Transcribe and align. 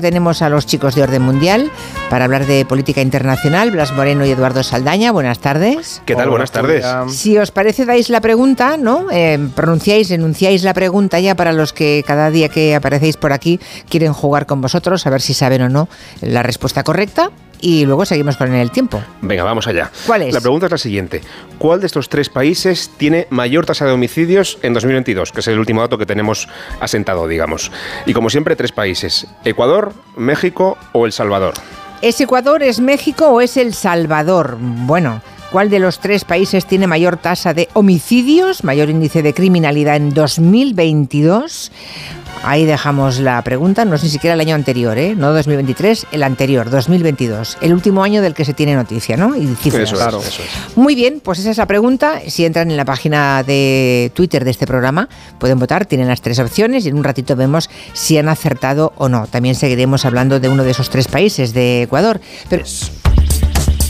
tenemos 0.00 0.42
a 0.42 0.48
los 0.48 0.66
chicos 0.66 0.94
de 0.94 1.02
Orden 1.02 1.22
Mundial 1.22 1.70
para 2.10 2.24
hablar 2.24 2.46
de 2.46 2.64
política 2.64 3.00
internacional, 3.00 3.70
Blas 3.70 3.92
Moreno 3.92 4.24
y 4.26 4.30
Eduardo 4.30 4.62
Saldaña. 4.62 5.12
Buenas 5.12 5.38
tardes. 5.38 6.02
¿Qué 6.06 6.14
tal? 6.14 6.30
Buenas 6.30 6.50
tardes. 6.50 6.84
Si 7.08 7.38
os 7.38 7.50
parece, 7.50 7.84
dais 7.84 8.10
la 8.10 8.20
pregunta, 8.20 8.76
¿no? 8.76 9.10
Eh, 9.10 9.38
pronunciáis, 9.54 10.10
enunciáis 10.10 10.62
la 10.62 10.74
pregunta 10.74 11.20
ya 11.20 11.34
para 11.34 11.52
los 11.52 11.72
que 11.72 12.04
cada 12.06 12.30
día 12.30 12.48
que 12.48 12.74
aparecéis 12.74 13.16
por 13.16 13.32
aquí 13.32 13.60
quieren 13.88 14.12
jugar 14.12 14.46
con 14.46 14.60
vosotros, 14.60 15.06
a 15.06 15.10
ver 15.10 15.20
si 15.20 15.34
saben 15.34 15.62
o 15.62 15.68
no 15.68 15.88
la 16.20 16.42
respuesta 16.42 16.84
correcta 16.84 17.30
y 17.60 17.84
luego 17.84 18.04
seguimos 18.04 18.36
con 18.36 18.54
el 18.54 18.70
tiempo. 18.70 19.02
Venga, 19.22 19.44
vamos 19.44 19.66
allá. 19.66 19.90
¿Cuál 20.06 20.22
es? 20.22 20.34
La 20.34 20.40
pregunta 20.40 20.66
es 20.66 20.72
la 20.72 20.78
siguiente. 20.78 21.22
¿Cuál 21.58 21.80
de 21.80 21.86
estos 21.86 22.08
tres 22.08 22.28
países 22.28 22.90
tiene 22.96 23.26
mayor 23.30 23.66
tasa 23.66 23.86
de 23.86 23.92
homicidios 23.92 24.58
en 24.62 24.74
2022? 24.74 25.32
Que 25.32 25.40
es 25.40 25.48
el 25.48 25.58
último 25.58 25.80
dato 25.80 25.98
que 25.98 26.06
tenemos 26.06 26.48
asentado, 26.80 27.28
digamos. 27.28 27.70
Y 28.06 28.12
como 28.12 28.30
siempre, 28.30 28.56
tres 28.56 28.72
países. 28.72 29.26
Ecuador, 29.44 29.92
México 30.16 30.78
o 30.92 31.06
El 31.06 31.12
Salvador. 31.12 31.54
¿Es 32.02 32.20
Ecuador, 32.20 32.62
es 32.62 32.80
México 32.80 33.28
o 33.28 33.40
es 33.40 33.56
El 33.56 33.72
Salvador? 33.72 34.58
Bueno, 34.60 35.22
¿cuál 35.56 35.70
de 35.70 35.78
los 35.78 36.00
tres 36.00 36.26
países 36.26 36.66
tiene 36.66 36.86
mayor 36.86 37.16
tasa 37.16 37.54
de 37.54 37.70
homicidios, 37.72 38.62
mayor 38.62 38.90
índice 38.90 39.22
de 39.22 39.32
criminalidad 39.32 39.96
en 39.96 40.12
2022? 40.12 41.72
Ahí 42.42 42.66
dejamos 42.66 43.20
la 43.20 43.40
pregunta, 43.40 43.86
no 43.86 43.94
es 43.94 44.02
ni 44.02 44.10
siquiera 44.10 44.34
el 44.34 44.40
año 44.40 44.54
anterior, 44.54 44.98
¿eh? 44.98 45.14
no 45.16 45.32
2023, 45.32 46.08
el 46.12 46.24
anterior, 46.24 46.68
2022, 46.68 47.56
el 47.62 47.72
último 47.72 48.02
año 48.02 48.20
del 48.20 48.34
que 48.34 48.44
se 48.44 48.52
tiene 48.52 48.74
noticia, 48.74 49.16
¿no? 49.16 49.34
Y 49.34 49.46
cifras. 49.54 49.84
Eso, 49.84 49.96
claro. 49.96 50.20
eso 50.20 50.42
es. 50.42 50.76
Muy 50.76 50.94
bien, 50.94 51.22
pues 51.24 51.38
esa 51.38 51.52
es 51.52 51.56
la 51.56 51.64
pregunta. 51.64 52.20
Si 52.28 52.44
entran 52.44 52.70
en 52.70 52.76
la 52.76 52.84
página 52.84 53.42
de 53.42 54.12
Twitter 54.14 54.44
de 54.44 54.50
este 54.50 54.66
programa, 54.66 55.08
pueden 55.38 55.58
votar, 55.58 55.86
tienen 55.86 56.08
las 56.08 56.20
tres 56.20 56.38
opciones 56.38 56.84
y 56.84 56.90
en 56.90 56.98
un 56.98 57.04
ratito 57.04 57.34
vemos 57.34 57.70
si 57.94 58.18
han 58.18 58.28
acertado 58.28 58.92
o 58.98 59.08
no. 59.08 59.26
También 59.26 59.54
seguiremos 59.54 60.04
hablando 60.04 60.38
de 60.38 60.50
uno 60.50 60.64
de 60.64 60.72
esos 60.72 60.90
tres 60.90 61.08
países, 61.08 61.54
de 61.54 61.84
Ecuador. 61.84 62.20
Pero... 62.50 62.66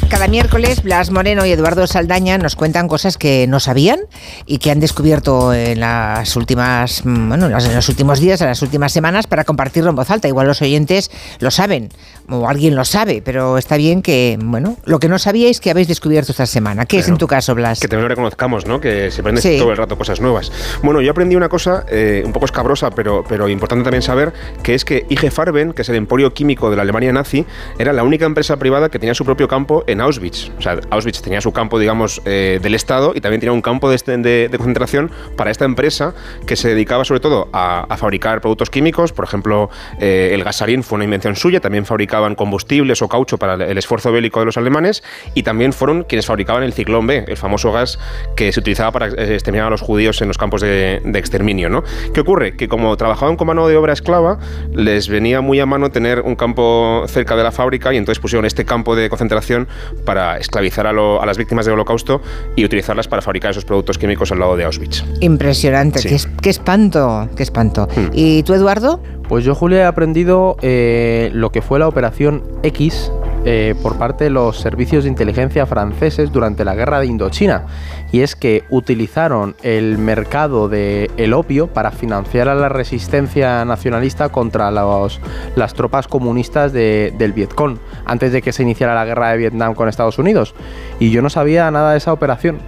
Cada 0.09 0.29
miércoles 0.29 0.85
Blas 0.85 1.11
Moreno 1.11 1.45
y 1.47 1.51
Eduardo 1.51 1.87
Saldaña 1.89 2.39
nos 2.39 2.55
cuentan 2.55 2.87
cosas 2.87 3.19
que 3.19 3.47
no 3.49 3.59
sabían 3.59 4.01
y 4.47 4.59
que 4.59 4.71
han 4.71 4.79
descubierto 4.79 5.53
en 5.53 5.81
las 5.81 6.37
últimas, 6.37 7.05
mm, 7.05 7.29
bueno, 7.29 7.47
en 7.47 7.75
los 7.75 7.89
últimos 7.89 8.21
días, 8.21 8.41
en 8.41 8.47
las 8.47 8.63
últimas 8.63 8.93
semanas 8.93 9.27
para 9.27 9.43
compartirlo 9.43 9.91
en 9.91 9.97
voz 9.97 10.09
alta. 10.11 10.29
Igual 10.29 10.47
los 10.47 10.63
oyentes 10.63 11.11
lo 11.41 11.51
saben 11.51 11.89
o 12.29 12.49
alguien 12.49 12.77
lo 12.77 12.85
sabe, 12.85 13.21
pero 13.25 13.59
está 13.59 13.77
bien 13.77 14.01
que, 14.01 14.39
bueno, 14.41 14.77
lo 14.85 15.01
que 15.01 15.09
no 15.09 15.19
sabíais 15.19 15.61
que 15.61 15.71
habéis 15.71 15.89
descubierto 15.89 16.33
esta 16.33 16.47
semana. 16.47 16.87
¿Qué 16.87 16.99
es 16.99 17.09
en 17.09 17.19
tu 17.19 17.27
caso, 17.27 17.55
Blas? 17.55 17.81
Que 17.81 17.89
también 17.89 18.05
lo 18.05 18.09
reconozcamos, 18.09 18.67
¿no? 18.67 18.81
Que 18.81 19.11
se 19.11 19.23
aprende 19.23 19.43
todo 19.59 19.73
el 19.73 19.77
rato 19.77 19.99
cosas 19.99 20.21
nuevas. 20.21 20.53
Bueno, 20.83 21.01
yo 21.01 21.11
aprendí 21.11 21.35
una 21.35 21.49
cosa 21.49 21.85
eh, 21.91 22.23
un 22.25 22.33
poco 22.33 22.47
escabrosa, 22.47 22.91
pero, 22.91 23.25
pero 23.29 23.49
importante 23.49 23.83
también 23.83 24.03
saber, 24.03 24.33
que 24.63 24.75
es 24.75 24.85
que 24.85 25.05
IG 25.09 25.33
Farben, 25.33 25.73
que 25.73 25.83
es 25.83 25.89
el 25.89 25.97
emporio 25.97 26.33
químico 26.33 26.71
de 26.71 26.77
la 26.77 26.83
Alemania 26.83 27.13
nazi, 27.13 27.45
era 27.79 27.93
la 27.93 28.05
única 28.05 28.25
empresa 28.25 28.57
privada 28.57 28.89
que 28.89 28.99
tenía 28.99 29.15
su 29.15 29.25
propio 29.25 29.49
campo 29.49 29.85
en 29.87 29.96
Auschwitz. 30.01 30.51
O 30.59 30.63
sea, 30.63 30.79
Auschwitz 30.91 31.23
tenía 31.23 31.41
su 31.41 31.53
campo, 31.53 31.79
digamos, 31.79 32.21
eh, 32.25 32.59
del 32.63 32.75
Estado 32.75 33.13
y 33.15 33.21
también 33.21 33.41
tenía 33.41 33.53
un 33.53 33.63
campo 33.63 33.91
de, 33.91 34.49
de, 34.49 34.57
concentración 34.57 35.11
para 35.37 35.51
esta 35.51 35.65
empresa 35.65 36.15
que 36.47 36.57
se 36.57 36.69
dedicaba 36.69 37.05
sobre 37.05 37.21
todo 37.21 37.49
a, 37.53 37.87
fabricar 37.97 38.41
productos 38.41 38.71
químicos. 38.71 39.13
Por 39.13 39.25
ejemplo, 39.25 39.71
eh, 40.01 40.31
el 40.33 40.45
gasarín 40.45 40.83
fue 40.83 40.97
una 40.97 41.05
invención 41.05 41.37
suya, 41.37 41.61
también 41.61 41.87
fabricaban 41.87 42.35
combustibles 42.35 43.03
o 43.03 43.09
caucho 43.09 43.39
para 43.39 43.55
el 43.55 43.79
esfuerzo 43.79 44.13
bélico 44.13 44.41
de 44.41 44.47
los 44.47 44.57
alemanes 44.57 45.03
y 45.35 45.43
también 45.43 45.73
fueron 45.73 46.05
quienes 46.05 46.27
fabricaban 46.27 46.63
el 46.63 46.73
ciclón 46.73 47.07
B, 47.07 47.25
el 47.27 47.37
famoso 47.37 47.73
gas 47.73 47.99
que 48.37 48.53
se 48.53 48.61
utilizaba 48.61 48.93
para 48.93 49.09
eh, 49.09 49.35
exterminar 49.35 49.69
a 49.69 49.71
los 49.71 49.81
judíos 49.81 50.21
en 50.23 50.29
los 50.29 50.39
campos 50.39 50.61
de, 50.61 51.01
exterminio. 51.15 51.69
¿no? 51.71 51.83
¿Qué 52.13 52.21
ocurre? 52.21 52.57
Que 52.57 52.69
como 52.69 52.97
trabajaban 52.97 53.37
con 53.37 53.47
mano 53.47 53.67
de 53.69 53.77
obra 53.77 53.93
esclava, 53.93 54.39
les 54.73 55.09
venía 55.09 55.41
muy 55.41 55.61
a 55.61 55.67
mano 55.67 55.91
tener 55.91 56.21
un 56.21 56.37
campo 56.37 57.05
cerca 57.09 57.37
de 57.37 57.43
la 57.43 57.53
fábrica 57.53 57.93
y 57.95 57.97
entonces 57.97 58.21
pusieron 58.21 58.45
este 58.45 58.65
campo 58.65 58.95
de 58.97 59.09
concentración 59.09 59.69
para 60.05 60.39
esclavizar 60.39 60.87
a, 60.87 60.93
las 60.93 61.39
víctimas 61.39 61.67
del 61.67 61.75
holocausto 61.75 62.21
y 62.55 62.65
utilizarlas 62.65 63.09
para 63.09 63.23
fabricar 63.23 63.51
esos 63.51 63.65
productos 63.65 63.99
químicos 63.99 64.33
al 64.33 64.39
lado 64.39 64.57
de 64.57 64.65
Auschwitz. 64.65 65.05
Impresionante, 65.21 66.01
qué, 66.03 66.51
espanto, 66.51 67.29
qué 67.37 67.43
espanto. 67.43 67.89
Hmm. 67.95 68.11
¿Y 68.13 68.43
tú, 68.43 68.55
Eduardo? 68.55 69.01
Pues 69.29 69.45
yo, 69.45 69.55
Julia, 69.55 69.79
he 69.79 69.85
aprendido 69.85 70.57
eh, 70.63 71.31
lo 71.33 71.51
que 71.51 71.63
fue 71.63 71.79
la 71.79 71.89
Operación 71.89 72.43
X 72.63 73.11
eh, 73.49 73.77
por 73.81 73.97
parte 73.97 74.25
de 74.25 74.31
los 74.31 74.59
servicios 74.59 75.05
de 75.05 75.11
inteligencia 75.11 75.67
franceses 75.67 76.33
durante 76.33 76.65
la 76.65 76.75
guerra 76.75 76.99
de 76.99 77.07
Indochina. 77.07 77.67
Y 78.11 78.23
es 78.23 78.35
que 78.35 78.65
utilizaron 78.71 79.55
el 79.63 79.99
mercado 79.99 80.69
del 80.69 81.33
opio 81.33 81.69
para 81.69 81.93
financiar 81.93 82.49
a 82.49 82.57
la 82.57 82.69
resistencia 82.69 83.65
nacionalista 83.65 84.31
contra 84.31 84.73
las 84.73 85.75
tropas 85.75 86.09
comunistas 86.09 86.73
del 86.73 87.33
Vietcong, 87.33 87.79
antes 88.05 88.33
de 88.33 88.43
que 88.43 88.51
se 88.51 88.65
iniciara 88.65 88.97
la 88.97 89.05
guerra 89.05 89.31
de 89.31 89.37
Vietnam 89.37 89.75
con 89.75 89.89
Estados 89.89 90.19
Unidos. 90.19 90.57
Y 90.99 91.13
yo 91.13 91.23
no 91.23 91.31
sabía 91.31 91.71
nada 91.71 91.93
de 91.93 91.99
esa 91.99 92.13
operación 92.13 92.59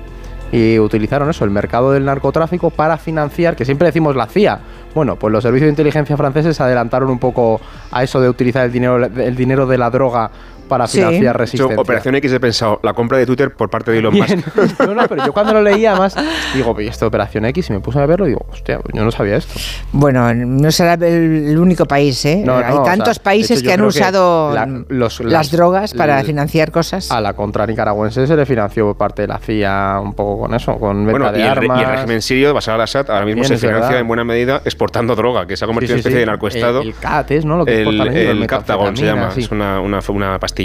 y 0.53 0.79
utilizaron 0.79 1.29
eso, 1.29 1.45
el 1.45 1.51
mercado 1.51 1.93
del 1.93 2.05
narcotráfico, 2.05 2.71
para 2.71 2.97
financiar, 2.97 3.57
que 3.57 3.65
siempre 3.65 3.87
decimos 3.87 4.17
la 4.17 4.27
CIA. 4.27 4.61
Bueno, 4.95 5.17
pues 5.17 5.33
los 5.33 5.43
servicios 5.43 5.67
de 5.67 5.73
inteligencia 5.73 6.17
franceses 6.17 6.57
se 6.57 6.63
adelantaron 6.63 7.11
un 7.11 7.19
poco 7.19 7.61
a 7.91 8.03
eso 8.03 8.21
de 8.21 8.29
utilizar 8.29 8.65
el 8.65 8.73
dinero, 8.73 8.97
el 9.05 9.37
dinero 9.37 9.67
de 9.67 9.79
la 9.79 9.91
droga 9.91 10.31
para 10.69 10.87
financiar 10.87 11.37
resistencia. 11.37 11.77
Operación 11.79 12.15
X 12.17 12.33
he 12.33 12.41
pensado, 12.41 12.81
la 12.83 12.93
compra 12.95 13.19
de 13.19 13.27
Twitter 13.27 13.53
por 13.53 13.71
parte 13.71 13.91
de 13.91 13.99
Elon 13.99 14.15
Musk. 14.15 14.37
no, 14.81 14.95
no, 14.95 15.09
pero 15.09 15.27
yo 15.27 15.33
cuando 15.33 15.55
lo 15.55 15.63
leía 15.63 15.97
más, 15.97 16.15
digo, 16.55 16.79
¿y 16.81 16.87
esta 16.87 17.07
Operación 17.07 17.45
X? 17.47 17.71
Y 17.71 17.73
me 17.73 17.81
puse 17.81 17.99
a 17.99 18.07
verlo 18.07 18.27
y 18.27 18.31
digo, 18.31 18.47
hostia, 18.51 18.81
yo 18.93 19.05
no 19.05 19.11
sabía 19.11 19.37
esto. 19.37 19.59
Bueno, 19.93 20.33
no 20.35 20.71
será 20.71 20.95
el 20.95 21.59
único 21.59 21.87
país, 21.87 22.25
¿eh? 22.25 22.45
Hay 22.47 22.77
tantos 22.85 23.19
países 23.19 23.63
que 23.63 23.73
han 23.73 23.83
usado 23.83 24.55
las, 24.89 25.51
drogas 25.51 25.95
para 25.95 26.23
financiar 26.23 26.71
cosas. 26.71 27.11
A 27.11 27.21
la 27.21 27.33
contra 27.33 27.67
nicaragüense 27.67 28.27
se 28.27 28.37
le 28.37 28.47
financió 28.47 28.87
por 28.87 28.97
parte 28.97 29.23
de 29.23 29.29
la 29.29 29.39
CIA 29.39 30.01
un 30.03 30.15
poco 30.15 30.41
con 30.41 30.55
eso, 30.55 30.77
con 30.79 31.07
venta 31.07 31.33
de 31.33 31.41
y 31.41 31.43
armas. 31.43 31.81
y 31.81 31.85
el 31.85 31.91
régimen 31.91 32.23
sirio, 32.23 32.55
basado 32.55 32.77
al 32.77 32.83
Assad, 32.83 33.11
ahora 33.11 33.25
mismo 33.25 33.45
se 33.45 33.57
financia 33.57 33.99
en 33.99 34.07
buena 34.07 34.25
medida 34.25 34.61
exportando 34.65 35.15
droga, 35.15 35.47
que 35.47 35.57
se 35.57 35.65
ha 35.65 35.67
convertido 35.67 35.95
en 35.95 35.97
una 35.97 36.01
especie 36.01 36.19
de 36.21 36.27
narcoestado. 36.27 36.83
El, 36.83 36.95
el 37.29 37.47
¿no? 37.47 37.57
Lo 37.59 37.65
que 37.65 37.83
el, 37.83 38.01
el, 38.01 38.43
el 38.43 38.97
se 38.97 39.05
llama, 39.05 39.31
es 39.37 39.51
una, 39.51 39.81
una, 39.81 40.01
una 40.09 40.39
pastilla 40.39 40.58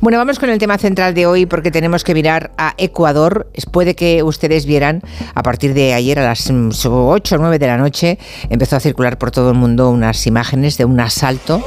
bueno, 0.00 0.18
vamos 0.18 0.38
con 0.38 0.50
el 0.50 0.58
tema 0.58 0.78
central 0.78 1.14
de 1.14 1.26
hoy 1.26 1.46
porque 1.46 1.70
tenemos 1.70 2.04
que 2.04 2.14
mirar 2.14 2.52
a 2.56 2.74
Ecuador. 2.78 3.48
Puede 3.72 3.94
que 3.94 4.22
ustedes 4.22 4.66
vieran 4.66 5.02
a 5.34 5.42
partir 5.42 5.74
de 5.74 5.94
ayer 5.94 6.18
a 6.18 6.24
las 6.24 6.50
8 6.50 6.86
o 6.86 7.38
9 7.38 7.58
de 7.58 7.66
la 7.66 7.76
noche 7.76 8.18
empezó 8.48 8.76
a 8.76 8.80
circular 8.80 9.18
por 9.18 9.30
todo 9.30 9.50
el 9.50 9.56
mundo 9.56 9.90
unas 9.90 10.26
imágenes 10.26 10.78
de 10.78 10.84
un 10.84 10.98
asalto 11.00 11.62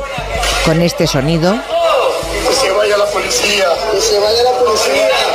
con 0.66 0.82
este 0.82 1.08
sonido. 1.08 1.54
Que 1.54 2.54
se 2.54 2.72
vaya 2.72 2.98
la 2.98 3.06
policía, 3.06 3.66
que 3.92 4.02
se 4.02 4.20
vaya 4.20 4.44
la 4.44 4.60
policía, 4.64 5.29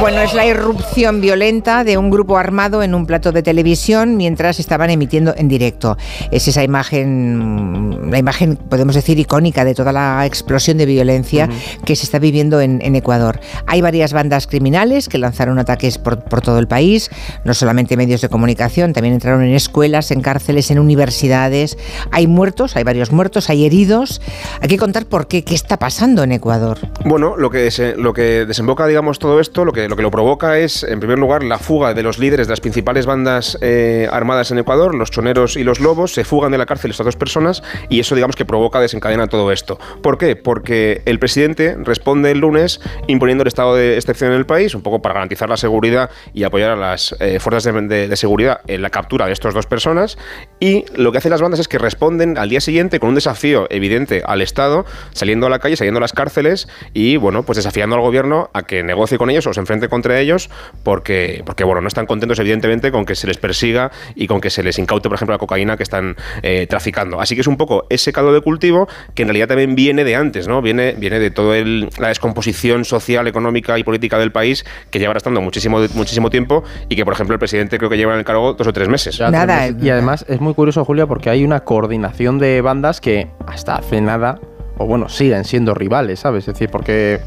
Bueno, 0.00 0.22
es 0.22 0.32
la 0.32 0.46
irrupción 0.46 1.20
violenta 1.20 1.84
de 1.84 1.98
un 1.98 2.08
grupo 2.08 2.38
armado 2.38 2.82
en 2.82 2.94
un 2.94 3.04
plato 3.04 3.32
de 3.32 3.42
televisión 3.42 4.16
mientras 4.16 4.58
estaban 4.58 4.88
emitiendo 4.88 5.34
en 5.36 5.46
directo. 5.46 5.98
Es 6.30 6.48
esa 6.48 6.64
imagen, 6.64 8.10
la 8.10 8.18
imagen, 8.18 8.56
podemos 8.56 8.94
decir, 8.94 9.18
icónica 9.18 9.62
de 9.62 9.74
toda 9.74 9.92
la 9.92 10.24
explosión 10.24 10.78
de 10.78 10.86
violencia 10.86 11.50
que 11.84 11.96
se 11.96 12.04
está 12.04 12.18
viviendo 12.18 12.62
en, 12.62 12.80
Ecuador. 12.96 13.40
Hay 13.66 13.82
varias 13.82 14.14
bandas 14.14 14.46
criminales 14.46 15.08
que 15.10 15.18
lanzaron 15.18 15.58
ataques 15.58 15.98
por, 15.98 16.16
todo 16.40 16.58
el 16.58 16.66
país, 16.66 17.10
no 17.44 17.52
solamente 17.52 17.98
medios 17.98 18.22
de 18.22 18.30
comunicación, 18.30 18.94
también 18.94 19.14
entraron 19.14 19.44
en 19.44 19.54
escuelas, 19.54 20.10
en 20.12 20.22
cárceles, 20.22 20.70
en 20.70 20.78
universidades. 20.78 21.76
Hay 22.10 22.26
muertos, 22.26 22.74
hay 22.74 22.84
varios 22.84 23.12
muertos, 23.12 23.50
hay 23.50 23.66
heridos. 23.66 24.22
Hay 24.62 24.68
que 24.68 24.78
contar 24.78 25.04
por 25.04 25.28
qué, 25.28 25.44
qué 25.44 25.54
está 25.54 25.78
pasando 25.78 26.22
en 26.22 26.32
Ecuador. 26.32 26.78
Bueno, 27.04 27.36
lo 27.36 27.50
que, 27.50 27.70
lo 27.98 28.14
que 28.14 28.46
desemboca, 28.46 28.86
digamos, 28.86 29.18
todo 29.18 29.40
esto, 29.40 29.66
lo 29.66 29.72
que 29.72 29.89
lo 29.90 29.96
que 29.96 30.02
lo 30.02 30.10
provoca 30.12 30.56
es, 30.58 30.84
en 30.84 31.00
primer 31.00 31.18
lugar, 31.18 31.42
la 31.42 31.58
fuga 31.58 31.94
de 31.94 32.04
los 32.04 32.20
líderes 32.20 32.46
de 32.46 32.52
las 32.52 32.60
principales 32.60 33.06
bandas 33.06 33.58
eh, 33.60 34.08
armadas 34.12 34.52
en 34.52 34.58
Ecuador, 34.58 34.94
los 34.94 35.10
choneros 35.10 35.56
y 35.56 35.64
los 35.64 35.80
lobos, 35.80 36.14
se 36.14 36.22
fugan 36.22 36.52
de 36.52 36.58
la 36.58 36.64
cárcel 36.64 36.92
estas 36.92 37.06
dos 37.06 37.16
personas 37.16 37.64
y 37.88 37.98
eso, 37.98 38.14
digamos, 38.14 38.36
que 38.36 38.44
provoca, 38.44 38.80
desencadena 38.80 39.26
todo 39.26 39.50
esto. 39.50 39.80
¿Por 40.00 40.16
qué? 40.16 40.36
Porque 40.36 41.02
el 41.06 41.18
presidente 41.18 41.76
responde 41.76 42.30
el 42.30 42.38
lunes 42.38 42.80
imponiendo 43.08 43.42
el 43.42 43.48
estado 43.48 43.74
de 43.74 43.96
excepción 43.96 44.30
en 44.30 44.38
el 44.38 44.46
país, 44.46 44.76
un 44.76 44.82
poco 44.82 45.02
para 45.02 45.14
garantizar 45.14 45.48
la 45.48 45.56
seguridad 45.56 46.10
y 46.32 46.44
apoyar 46.44 46.70
a 46.70 46.76
las 46.76 47.16
eh, 47.18 47.40
fuerzas 47.40 47.64
de, 47.64 48.16
seguridad 48.16 48.60
en 48.68 48.82
la 48.82 48.90
captura 48.90 49.26
de 49.26 49.32
estas 49.32 49.54
dos 49.54 49.66
personas. 49.66 50.18
Y 50.60 50.84
lo 50.94 51.10
que 51.10 51.18
hacen 51.18 51.32
las 51.32 51.42
bandas 51.42 51.58
es 51.58 51.66
que 51.66 51.78
responden 51.78 52.38
al 52.38 52.48
día 52.48 52.60
siguiente 52.60 53.00
con 53.00 53.08
un 53.08 53.16
desafío 53.16 53.66
evidente 53.70 54.22
al 54.24 54.40
Estado, 54.40 54.84
saliendo 55.14 55.48
a 55.48 55.50
la 55.50 55.58
calle, 55.58 55.74
saliendo 55.74 55.98
a 55.98 56.00
las 56.00 56.12
cárceles 56.12 56.68
y, 56.94 57.16
bueno, 57.16 57.42
pues 57.42 57.56
desafiando 57.56 57.96
al 57.96 58.02
gobierno 58.02 58.50
a 58.52 58.62
que 58.62 58.84
negocie 58.84 59.18
con 59.18 59.30
ellos 59.30 59.48
o 59.48 59.52
se 59.52 59.58
enfrente 59.58 59.79
contra 59.88 60.20
ellos 60.20 60.50
porque, 60.82 61.42
porque 61.44 61.64
bueno, 61.64 61.80
no 61.80 61.88
están 61.88 62.06
contentos 62.06 62.38
evidentemente 62.38 62.90
con 62.90 63.04
que 63.04 63.14
se 63.14 63.26
les 63.26 63.36
persiga 63.38 63.90
y 64.14 64.26
con 64.26 64.40
que 64.40 64.50
se 64.50 64.62
les 64.62 64.78
incaute, 64.78 65.08
por 65.08 65.16
ejemplo, 65.16 65.34
la 65.34 65.38
cocaína 65.38 65.76
que 65.76 65.82
están 65.82 66.16
eh, 66.42 66.66
traficando. 66.68 67.20
Así 67.20 67.34
que 67.34 67.40
es 67.40 67.46
un 67.46 67.56
poco 67.56 67.86
ese 67.90 68.12
caldo 68.12 68.32
de 68.32 68.40
cultivo 68.40 68.88
que 69.14 69.22
en 69.22 69.28
realidad 69.28 69.48
también 69.48 69.74
viene 69.74 70.04
de 70.04 70.16
antes, 70.16 70.48
¿no? 70.48 70.62
Viene, 70.62 70.94
viene 70.96 71.18
de 71.18 71.30
toda 71.30 71.56
la 71.98 72.08
descomposición 72.08 72.84
social, 72.84 73.26
económica 73.26 73.78
y 73.78 73.84
política 73.84 74.18
del 74.18 74.32
país 74.32 74.64
que 74.90 74.98
lleva 74.98 75.14
estando 75.14 75.40
muchísimo, 75.40 75.80
muchísimo 75.94 76.30
tiempo 76.30 76.64
y 76.88 76.96
que, 76.96 77.04
por 77.04 77.14
ejemplo, 77.14 77.34
el 77.34 77.38
presidente 77.38 77.78
creo 77.78 77.90
que 77.90 77.96
lleva 77.96 78.12
en 78.12 78.20
el 78.20 78.24
cargo 78.24 78.54
dos 78.54 78.66
o 78.66 78.72
tres 78.72 78.88
meses. 78.88 79.20
Nada. 79.20 79.68
Y 79.68 79.90
además 79.90 80.24
es 80.28 80.40
muy 80.40 80.54
curioso, 80.54 80.84
Julia, 80.84 81.06
porque 81.06 81.30
hay 81.30 81.44
una 81.44 81.60
coordinación 81.60 82.38
de 82.38 82.60
bandas 82.60 83.00
que 83.00 83.28
hasta 83.46 83.76
hace 83.76 84.00
nada 84.00 84.40
o 84.80 84.86
bueno, 84.86 85.10
siguen 85.10 85.44
siendo 85.44 85.74
rivales, 85.74 86.20
¿sabes? 86.20 86.48
Es 86.48 86.54
decir, 86.54 86.70
porque 86.70 87.20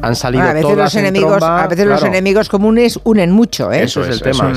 han 0.00 0.16
salido 0.16 0.44
a 0.44 0.54
veces 0.54 0.74
los 0.74 0.94
enemigos, 0.94 1.42
A 1.42 1.66
veces 1.66 1.86
los 1.86 2.02
enemigos 2.02 2.48
comunes 2.48 2.98
unen 3.04 3.30
mucho, 3.30 3.70
¿eh? 3.70 3.82
Eso, 3.82 4.02
es 4.02 4.08
el 4.08 4.22
tema. 4.22 4.54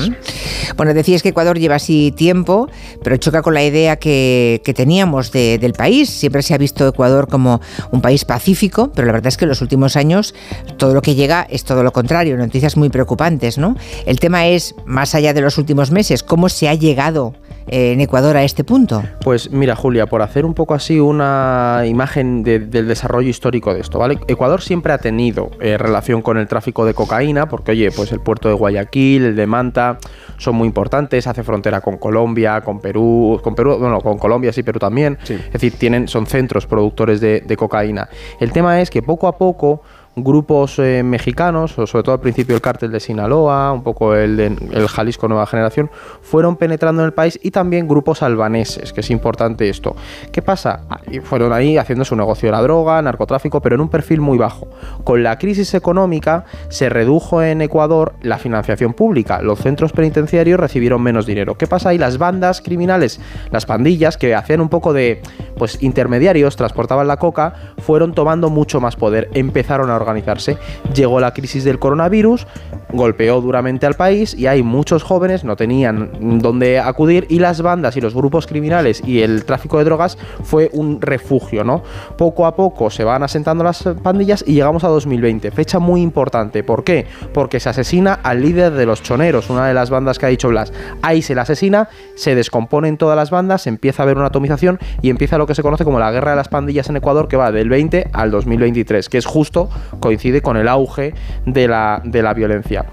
Bueno, 0.74 0.94
decías 0.94 1.22
que 1.22 1.28
Ecuador 1.28 1.58
lleva 1.58 1.74
así 1.74 2.10
tiempo, 2.16 2.66
pero 3.04 3.18
choca 3.18 3.42
con 3.42 3.52
la 3.52 3.62
idea 3.62 3.96
que, 3.96 4.62
teníamos 4.74 5.30
del 5.30 5.74
país. 5.74 6.08
Siempre 6.08 6.40
se 6.40 6.54
ha 6.54 6.58
visto 6.58 6.88
Ecuador 6.88 7.28
como 7.28 7.60
un 7.90 8.00
país 8.00 8.24
pacífico, 8.24 8.90
pero 8.94 9.06
la 9.08 9.12
verdad 9.12 9.28
es 9.28 9.36
que 9.36 9.44
en 9.44 9.50
los 9.50 9.60
últimos 9.60 9.96
años 9.96 10.34
todo 10.78 10.94
lo 10.94 11.02
que 11.02 11.14
llega 11.14 11.46
es 11.50 11.64
todo 11.64 11.82
lo 11.82 11.92
contrario, 11.92 12.38
noticias 12.38 12.78
muy 12.78 12.88
preocupantes, 12.88 13.58
¿no? 13.58 13.76
El 14.06 14.20
tema 14.20 14.46
es, 14.46 14.74
más 14.86 15.14
allá 15.14 15.34
de 15.34 15.42
los 15.42 15.58
últimos 15.58 15.90
meses, 15.90 16.22
cómo 16.22 16.48
se 16.48 16.66
ha 16.66 16.74
llegado 16.74 17.34
en 17.70 18.00
Ecuador 18.00 18.36
a 18.36 18.42
este 18.42 18.64
punto? 18.64 19.02
Pues 19.22 19.50
mira, 19.50 19.76
Julia, 19.76 20.06
por 20.06 20.22
hacer 20.22 20.44
un 20.44 20.54
poco 20.54 20.74
así 20.74 21.00
una 21.00 21.82
imagen 21.86 22.42
del 22.42 22.88
desarrollo 22.88 23.28
histórico 23.28 23.74
de 23.74 23.80
esto, 23.80 23.98
¿vale? 23.98 24.18
Ecuador 24.28 24.60
siempre 24.60 24.92
ha 24.92 24.98
tenido 24.98 25.50
eh, 25.60 25.78
relación 25.78 26.22
con 26.22 26.38
el 26.38 26.46
tráfico 26.46 26.84
de 26.84 26.94
cocaína, 26.94 27.48
porque 27.48 27.72
oye, 27.72 27.90
pues 27.90 28.12
el 28.12 28.20
puerto 28.20 28.48
de 28.48 28.54
Guayaquil, 28.54 29.24
el 29.24 29.36
de 29.36 29.46
Manta, 29.46 29.98
son 30.36 30.56
muy 30.56 30.66
importantes, 30.66 31.26
hace 31.26 31.42
frontera 31.42 31.80
con 31.80 31.98
Colombia, 31.98 32.60
con 32.60 32.80
Perú, 32.80 33.40
con 33.42 33.54
Perú, 33.54 33.76
bueno, 33.78 34.00
con 34.00 34.18
Colombia 34.18 34.52
sí, 34.52 34.62
Perú 34.62 34.78
también. 34.78 35.18
Es 35.28 35.52
decir, 35.52 35.74
tienen, 35.78 36.08
son 36.08 36.26
centros 36.26 36.66
productores 36.66 37.20
de, 37.20 37.40
de 37.40 37.56
cocaína. 37.56 38.08
El 38.40 38.52
tema 38.52 38.80
es 38.80 38.90
que 38.90 39.02
poco 39.02 39.26
a 39.26 39.36
poco 39.36 39.82
grupos 40.24 40.78
eh, 40.78 41.02
mexicanos, 41.02 41.72
sobre 41.72 42.02
todo 42.02 42.12
al 42.12 42.20
principio 42.20 42.54
el 42.54 42.60
cártel 42.60 42.90
de 42.92 43.00
Sinaloa, 43.00 43.72
un 43.72 43.82
poco 43.82 44.14
el, 44.14 44.36
de, 44.36 44.46
el 44.46 44.88
Jalisco 44.88 45.28
Nueva 45.28 45.46
Generación, 45.46 45.90
fueron 46.20 46.56
penetrando 46.56 47.02
en 47.02 47.06
el 47.06 47.12
país 47.12 47.38
y 47.42 47.50
también 47.50 47.88
grupos 47.88 48.22
albaneses, 48.22 48.92
que 48.92 49.00
es 49.00 49.10
importante 49.10 49.68
esto. 49.68 49.96
¿Qué 50.32 50.42
pasa? 50.42 50.82
Fueron 51.24 51.52
ahí 51.52 51.76
haciendo 51.76 52.04
su 52.04 52.16
negocio 52.16 52.48
de 52.48 52.52
la 52.52 52.62
droga, 52.62 53.00
narcotráfico, 53.02 53.60
pero 53.60 53.74
en 53.74 53.80
un 53.80 53.88
perfil 53.88 54.20
muy 54.20 54.38
bajo. 54.38 54.68
Con 55.04 55.22
la 55.22 55.38
crisis 55.38 55.74
económica 55.74 56.44
se 56.68 56.88
redujo 56.88 57.42
en 57.42 57.62
Ecuador 57.62 58.14
la 58.22 58.38
financiación 58.38 58.94
pública, 58.94 59.42
los 59.42 59.58
centros 59.60 59.92
penitenciarios 59.92 60.60
recibieron 60.60 61.02
menos 61.02 61.26
dinero. 61.26 61.56
¿Qué 61.56 61.66
pasa 61.66 61.90
ahí? 61.90 61.98
Las 61.98 62.18
bandas 62.18 62.60
criminales, 62.60 63.20
las 63.50 63.66
pandillas 63.66 64.16
que 64.16 64.34
hacían 64.34 64.60
un 64.60 64.68
poco 64.68 64.92
de 64.92 65.22
pues 65.56 65.82
intermediarios, 65.82 66.56
transportaban 66.56 67.08
la 67.08 67.16
coca, 67.16 67.54
fueron 67.78 68.14
tomando 68.14 68.50
mucho 68.50 68.80
más 68.80 68.96
poder, 68.96 69.28
empezaron 69.34 69.90
a 69.90 69.98
organizarse. 70.08 70.58
Llegó 70.94 71.20
la 71.20 71.32
crisis 71.32 71.64
del 71.64 71.78
coronavirus, 71.78 72.46
golpeó 72.92 73.40
duramente 73.40 73.86
al 73.86 73.94
país 73.94 74.34
y 74.34 74.46
hay 74.46 74.62
muchos 74.62 75.02
jóvenes 75.02 75.44
no 75.44 75.56
tenían 75.56 76.40
dónde 76.40 76.78
acudir 76.78 77.26
y 77.28 77.38
las 77.38 77.60
bandas 77.60 77.96
y 77.96 78.00
los 78.00 78.14
grupos 78.14 78.46
criminales 78.46 79.02
y 79.04 79.20
el 79.20 79.44
tráfico 79.44 79.78
de 79.78 79.84
drogas 79.84 80.16
fue 80.42 80.70
un 80.72 81.00
refugio, 81.00 81.64
¿no? 81.64 81.82
Poco 82.16 82.46
a 82.46 82.56
poco 82.56 82.90
se 82.90 83.04
van 83.04 83.22
asentando 83.22 83.64
las 83.64 83.82
pandillas 84.02 84.44
y 84.46 84.54
llegamos 84.54 84.84
a 84.84 84.88
2020, 84.88 85.50
fecha 85.50 85.78
muy 85.78 86.00
importante. 86.00 86.62
¿Por 86.62 86.84
qué? 86.84 87.06
Porque 87.32 87.60
se 87.60 87.68
asesina 87.68 88.14
al 88.14 88.40
líder 88.40 88.72
de 88.72 88.86
los 88.86 89.02
choneros, 89.02 89.50
una 89.50 89.66
de 89.66 89.74
las 89.74 89.90
bandas 89.90 90.18
que 90.18 90.26
ha 90.26 90.28
dicho 90.30 90.48
Blas. 90.48 90.72
Ahí 91.02 91.22
se 91.22 91.34
la 91.34 91.42
asesina, 91.42 91.88
se 92.14 92.34
descomponen 92.34 92.96
todas 92.96 93.16
las 93.16 93.30
bandas, 93.30 93.66
empieza 93.66 94.02
a 94.02 94.04
haber 94.04 94.16
una 94.16 94.26
atomización 94.26 94.78
y 95.02 95.10
empieza 95.10 95.38
lo 95.38 95.46
que 95.46 95.54
se 95.54 95.62
conoce 95.62 95.84
como 95.84 95.98
la 95.98 96.10
guerra 96.10 96.30
de 96.30 96.36
las 96.36 96.48
pandillas 96.48 96.88
en 96.88 96.96
Ecuador 96.96 97.28
que 97.28 97.36
va 97.36 97.52
del 97.52 97.68
20 97.68 98.10
al 98.12 98.30
2023, 98.30 99.08
que 99.08 99.18
es 99.18 99.26
justo 99.26 99.68
coincide 100.00 100.42
con 100.42 100.56
el 100.56 100.68
auge 100.68 101.14
de 101.46 101.68
la, 101.68 102.00
de 102.04 102.22
la 102.22 102.34
violencia. 102.34 102.86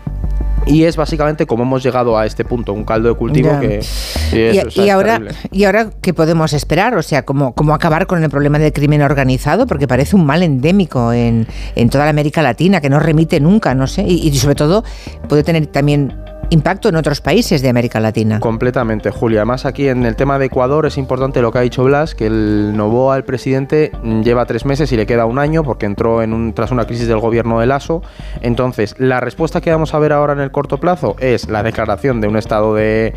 Y 0.65 0.85
es 0.85 0.95
básicamente 0.95 1.45
como 1.45 1.63
hemos 1.63 1.83
llegado 1.83 2.17
a 2.17 2.25
este 2.25 2.43
punto, 2.43 2.73
un 2.73 2.85
caldo 2.85 3.09
de 3.09 3.15
cultivo 3.15 3.59
que... 3.59 3.81
Y, 4.75 4.89
ahora, 4.89 5.21
¿Y 5.51 5.65
ahora 5.65 5.89
qué 6.01 6.13
podemos 6.13 6.53
esperar? 6.53 6.95
O 6.97 7.03
sea, 7.03 7.23
¿cómo, 7.23 7.53
¿cómo 7.53 7.75
acabar 7.75 8.07
con 8.07 8.23
el 8.23 8.29
problema 8.31 8.57
del 8.57 8.73
crimen 8.73 9.03
organizado? 9.03 9.67
Porque 9.67 9.87
parece 9.87 10.15
un 10.15 10.25
mal 10.25 10.41
endémico 10.41 11.13
en, 11.13 11.45
en 11.75 11.89
toda 11.89 12.05
la 12.05 12.09
América 12.09 12.41
Latina, 12.41 12.81
que 12.81 12.89
no 12.89 12.99
remite 12.99 13.39
nunca, 13.39 13.75
no 13.75 13.85
sé. 13.85 14.03
Y, 14.07 14.27
y 14.27 14.35
sobre 14.35 14.55
todo 14.55 14.83
puede 15.29 15.43
tener 15.43 15.67
también 15.67 16.13
impacto 16.49 16.89
en 16.89 16.95
otros 16.95 17.21
países 17.21 17.61
de 17.61 17.69
América 17.69 17.99
Latina. 17.99 18.39
Completamente, 18.39 19.09
Julia. 19.09 19.39
Además, 19.39 19.65
aquí 19.65 19.87
en 19.87 20.05
el 20.05 20.15
tema 20.15 20.39
de 20.39 20.45
Ecuador 20.45 20.85
es 20.85 20.97
importante 20.97 21.41
lo 21.41 21.51
que 21.51 21.57
ha 21.59 21.61
dicho 21.61 21.83
Blas, 21.83 22.15
que 22.15 22.27
el 22.27 22.75
Novoa, 22.75 23.17
el 23.17 23.23
presidente, 23.23 23.91
lleva 24.23 24.45
tres 24.45 24.65
meses 24.65 24.91
y 24.91 24.97
le 24.97 25.05
queda 25.05 25.25
un 25.25 25.39
año 25.39 25.63
porque 25.63 25.85
entró 25.85 26.21
en 26.21 26.33
un, 26.33 26.53
tras 26.53 26.71
una 26.71 26.85
crisis 26.85 27.07
del 27.07 27.19
gobierno 27.19 27.59
de 27.59 27.65
Lasso. 27.65 28.01
Entonces, 28.41 28.95
la 28.99 29.19
respuesta 29.19 29.61
que 29.61 29.71
vamos 29.71 29.93
a 29.93 29.99
ver 29.99 30.13
ahora 30.13 30.33
en 30.33 30.39
el 30.39 30.51
corto 30.51 30.77
plazo 30.77 31.15
es 31.19 31.49
la 31.49 31.63
declaración 31.63 32.21
de 32.21 32.27
un 32.27 32.37
estado 32.37 32.75
de, 32.75 33.13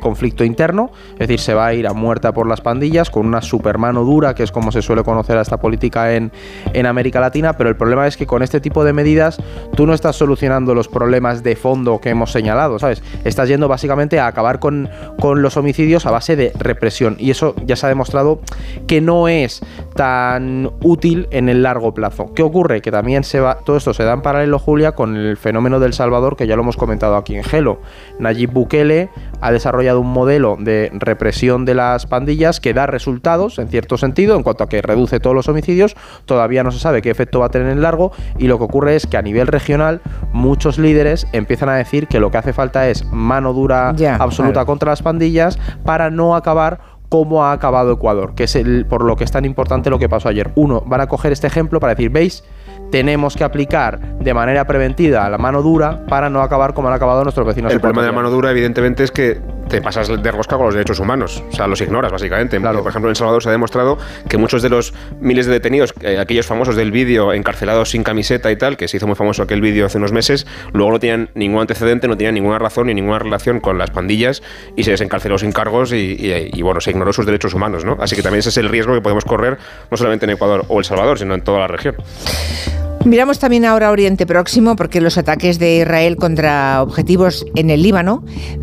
conflicto 0.00 0.44
interno, 0.44 0.90
es 1.14 1.20
decir, 1.20 1.40
se 1.40 1.54
va 1.54 1.66
a 1.66 1.74
ir 1.74 1.86
a 1.86 1.92
muerta 1.92 2.32
por 2.32 2.48
las 2.48 2.60
pandillas 2.60 3.10
con 3.10 3.26
una 3.26 3.42
supermano 3.42 4.04
dura, 4.04 4.34
que 4.34 4.42
es 4.42 4.50
como 4.50 4.72
se 4.72 4.82
suele 4.82 5.04
conocer 5.04 5.36
a 5.36 5.42
esta 5.42 5.58
política 5.58 6.14
en, 6.14 6.32
en 6.72 6.86
América 6.86 7.20
Latina, 7.20 7.56
pero 7.56 7.68
el 7.68 7.76
problema 7.76 8.06
es 8.06 8.16
que 8.16 8.26
con 8.26 8.42
este 8.42 8.60
tipo 8.60 8.84
de 8.84 8.92
medidas 8.92 9.38
tú 9.76 9.86
no 9.86 9.94
estás 9.94 10.16
solucionando 10.16 10.74
los 10.74 10.88
problemas 10.88 11.42
de 11.42 11.56
fondo 11.56 12.00
que 12.00 12.10
hemos 12.10 12.32
señalado 12.32 12.71
¿sabes? 12.78 13.02
Estás 13.24 13.48
yendo 13.48 13.68
básicamente 13.68 14.18
a 14.20 14.26
acabar 14.26 14.58
con, 14.58 14.88
con 15.18 15.42
los 15.42 15.56
homicidios 15.56 16.06
a 16.06 16.10
base 16.10 16.36
de 16.36 16.52
represión 16.58 17.16
y 17.18 17.30
eso 17.30 17.54
ya 17.64 17.76
se 17.76 17.86
ha 17.86 17.88
demostrado 17.88 18.40
que 18.86 19.00
no 19.00 19.28
es 19.28 19.62
tan 19.94 20.70
útil 20.82 21.28
en 21.30 21.48
el 21.48 21.62
largo 21.62 21.94
plazo. 21.94 22.32
¿Qué 22.34 22.42
ocurre? 22.42 22.80
Que 22.80 22.90
también 22.90 23.24
se 23.24 23.40
va, 23.40 23.58
todo 23.58 23.76
esto 23.76 23.94
se 23.94 24.04
da 24.04 24.12
en 24.12 24.22
paralelo, 24.22 24.58
Julia, 24.58 24.92
con 24.92 25.16
el 25.16 25.36
fenómeno 25.36 25.80
del 25.80 25.92
Salvador, 25.92 26.36
que 26.36 26.46
ya 26.46 26.56
lo 26.56 26.62
hemos 26.62 26.76
comentado 26.76 27.16
aquí 27.16 27.36
en 27.36 27.44
Gelo. 27.44 27.80
Nayib 28.18 28.52
Bukele 28.52 29.10
ha 29.40 29.52
desarrollado 29.52 30.00
un 30.00 30.12
modelo 30.12 30.56
de 30.58 30.90
represión 30.94 31.64
de 31.64 31.74
las 31.74 32.06
pandillas 32.06 32.60
que 32.60 32.74
da 32.74 32.86
resultados, 32.86 33.58
en 33.58 33.68
cierto 33.68 33.98
sentido, 33.98 34.36
en 34.36 34.42
cuanto 34.42 34.64
a 34.64 34.68
que 34.68 34.82
reduce 34.82 35.20
todos 35.20 35.34
los 35.34 35.48
homicidios. 35.48 35.96
Todavía 36.24 36.62
no 36.62 36.70
se 36.70 36.78
sabe 36.78 37.02
qué 37.02 37.10
efecto 37.10 37.40
va 37.40 37.46
a 37.46 37.50
tener 37.50 37.68
en 37.68 37.82
largo 37.82 38.12
y 38.38 38.46
lo 38.46 38.58
que 38.58 38.64
ocurre 38.64 38.96
es 38.96 39.06
que 39.06 39.16
a 39.16 39.22
nivel 39.22 39.46
regional 39.46 40.00
muchos 40.32 40.78
líderes 40.78 41.26
empiezan 41.32 41.68
a 41.68 41.74
decir 41.74 42.06
que 42.06 42.20
lo 42.20 42.30
que 42.30 42.38
hace 42.38 42.52
falta 42.52 42.88
es 42.88 43.04
mano 43.12 43.52
dura 43.52 43.94
absoluta 44.18 44.64
contra 44.64 44.90
las 44.90 45.02
pandillas 45.02 45.58
para 45.84 46.10
no 46.10 46.36
acabar 46.36 46.91
como 47.12 47.44
ha 47.44 47.52
acabado 47.52 47.92
Ecuador, 47.92 48.34
que 48.34 48.44
es 48.44 48.56
el, 48.56 48.86
por 48.86 49.04
lo 49.04 49.16
que 49.16 49.24
es 49.24 49.30
tan 49.30 49.44
importante 49.44 49.90
lo 49.90 49.98
que 49.98 50.08
pasó 50.08 50.30
ayer. 50.30 50.50
Uno, 50.54 50.82
van 50.86 51.02
a 51.02 51.08
coger 51.08 51.30
este 51.30 51.46
ejemplo 51.46 51.78
para 51.78 51.94
decir, 51.94 52.08
¿veis? 52.08 52.42
Tenemos 52.92 53.34
que 53.34 53.42
aplicar 53.42 53.98
de 53.98 54.34
manera 54.34 54.66
preventiva 54.66 55.28
la 55.28 55.38
mano 55.38 55.62
dura 55.62 56.04
para 56.06 56.28
no 56.28 56.42
acabar 56.42 56.74
como 56.74 56.88
han 56.88 56.94
acabado 56.94 57.24
nuestros 57.24 57.46
vecinos. 57.46 57.72
El 57.72 57.80
problema 57.80 58.02
de 58.02 58.08
la 58.08 58.12
mano 58.12 58.30
dura, 58.30 58.50
evidentemente, 58.50 59.02
es 59.02 59.10
que 59.10 59.40
te 59.68 59.80
pasas 59.80 60.08
de 60.22 60.30
rosca 60.30 60.56
con 60.56 60.66
los 60.66 60.74
derechos 60.74 61.00
humanos. 61.00 61.42
O 61.50 61.52
sea, 61.52 61.66
los 61.66 61.80
ignoras, 61.80 62.12
básicamente. 62.12 62.60
Por 62.60 62.88
ejemplo, 62.88 63.08
en 63.08 63.12
El 63.12 63.16
Salvador 63.16 63.42
se 63.42 63.48
ha 63.48 63.52
demostrado 63.52 63.96
que 64.28 64.36
muchos 64.36 64.60
de 64.60 64.68
los 64.68 64.92
miles 65.20 65.46
de 65.46 65.52
detenidos, 65.52 65.94
eh, 66.02 66.18
aquellos 66.18 66.46
famosos 66.46 66.76
del 66.76 66.92
vídeo 66.92 67.32
encarcelados 67.32 67.90
sin 67.90 68.02
camiseta 68.02 68.52
y 68.52 68.56
tal, 68.56 68.76
que 68.76 68.86
se 68.88 68.98
hizo 68.98 69.06
muy 69.06 69.16
famoso 69.16 69.42
aquel 69.42 69.62
vídeo 69.62 69.86
hace 69.86 69.96
unos 69.96 70.12
meses, 70.12 70.46
luego 70.74 70.92
no 70.92 71.00
tenían 71.00 71.30
ningún 71.34 71.62
antecedente, 71.62 72.06
no 72.08 72.18
tenían 72.18 72.34
ninguna 72.34 72.58
razón 72.58 72.88
ni 72.88 72.94
ninguna 72.94 73.20
relación 73.20 73.60
con 73.60 73.78
las 73.78 73.90
pandillas 73.90 74.42
y 74.76 74.84
se 74.84 74.90
les 74.90 75.00
encarceló 75.00 75.38
sin 75.38 75.52
cargos 75.52 75.94
y, 75.94 76.18
y, 76.52 76.60
bueno, 76.60 76.82
se 76.82 76.90
ignoró 76.90 77.14
sus 77.14 77.24
derechos 77.24 77.54
humanos, 77.54 77.86
¿no? 77.86 77.96
Así 77.98 78.14
que 78.14 78.22
también 78.22 78.40
ese 78.40 78.50
es 78.50 78.58
el 78.58 78.68
riesgo 78.68 78.92
que 78.92 79.00
podemos 79.00 79.24
correr, 79.24 79.56
no 79.90 79.96
solamente 79.96 80.26
en 80.26 80.30
Ecuador 80.32 80.66
o 80.68 80.78
El 80.78 80.84
Salvador, 80.84 81.18
sino 81.18 81.34
en 81.34 81.40
toda 81.40 81.60
la 81.60 81.68
región. 81.68 81.96
Miramos 83.04 83.40
también 83.40 83.64
ahora 83.64 83.90
Oriente 83.90 84.26
Próximo 84.26 84.76
porque 84.76 85.00
los 85.00 85.18
ataques 85.18 85.58
de 85.58 85.78
Israel 85.78 86.16
contra 86.16 86.82
objetivos 86.82 87.44
en 87.56 87.70
el 87.70 87.82
Líbano 87.82 88.22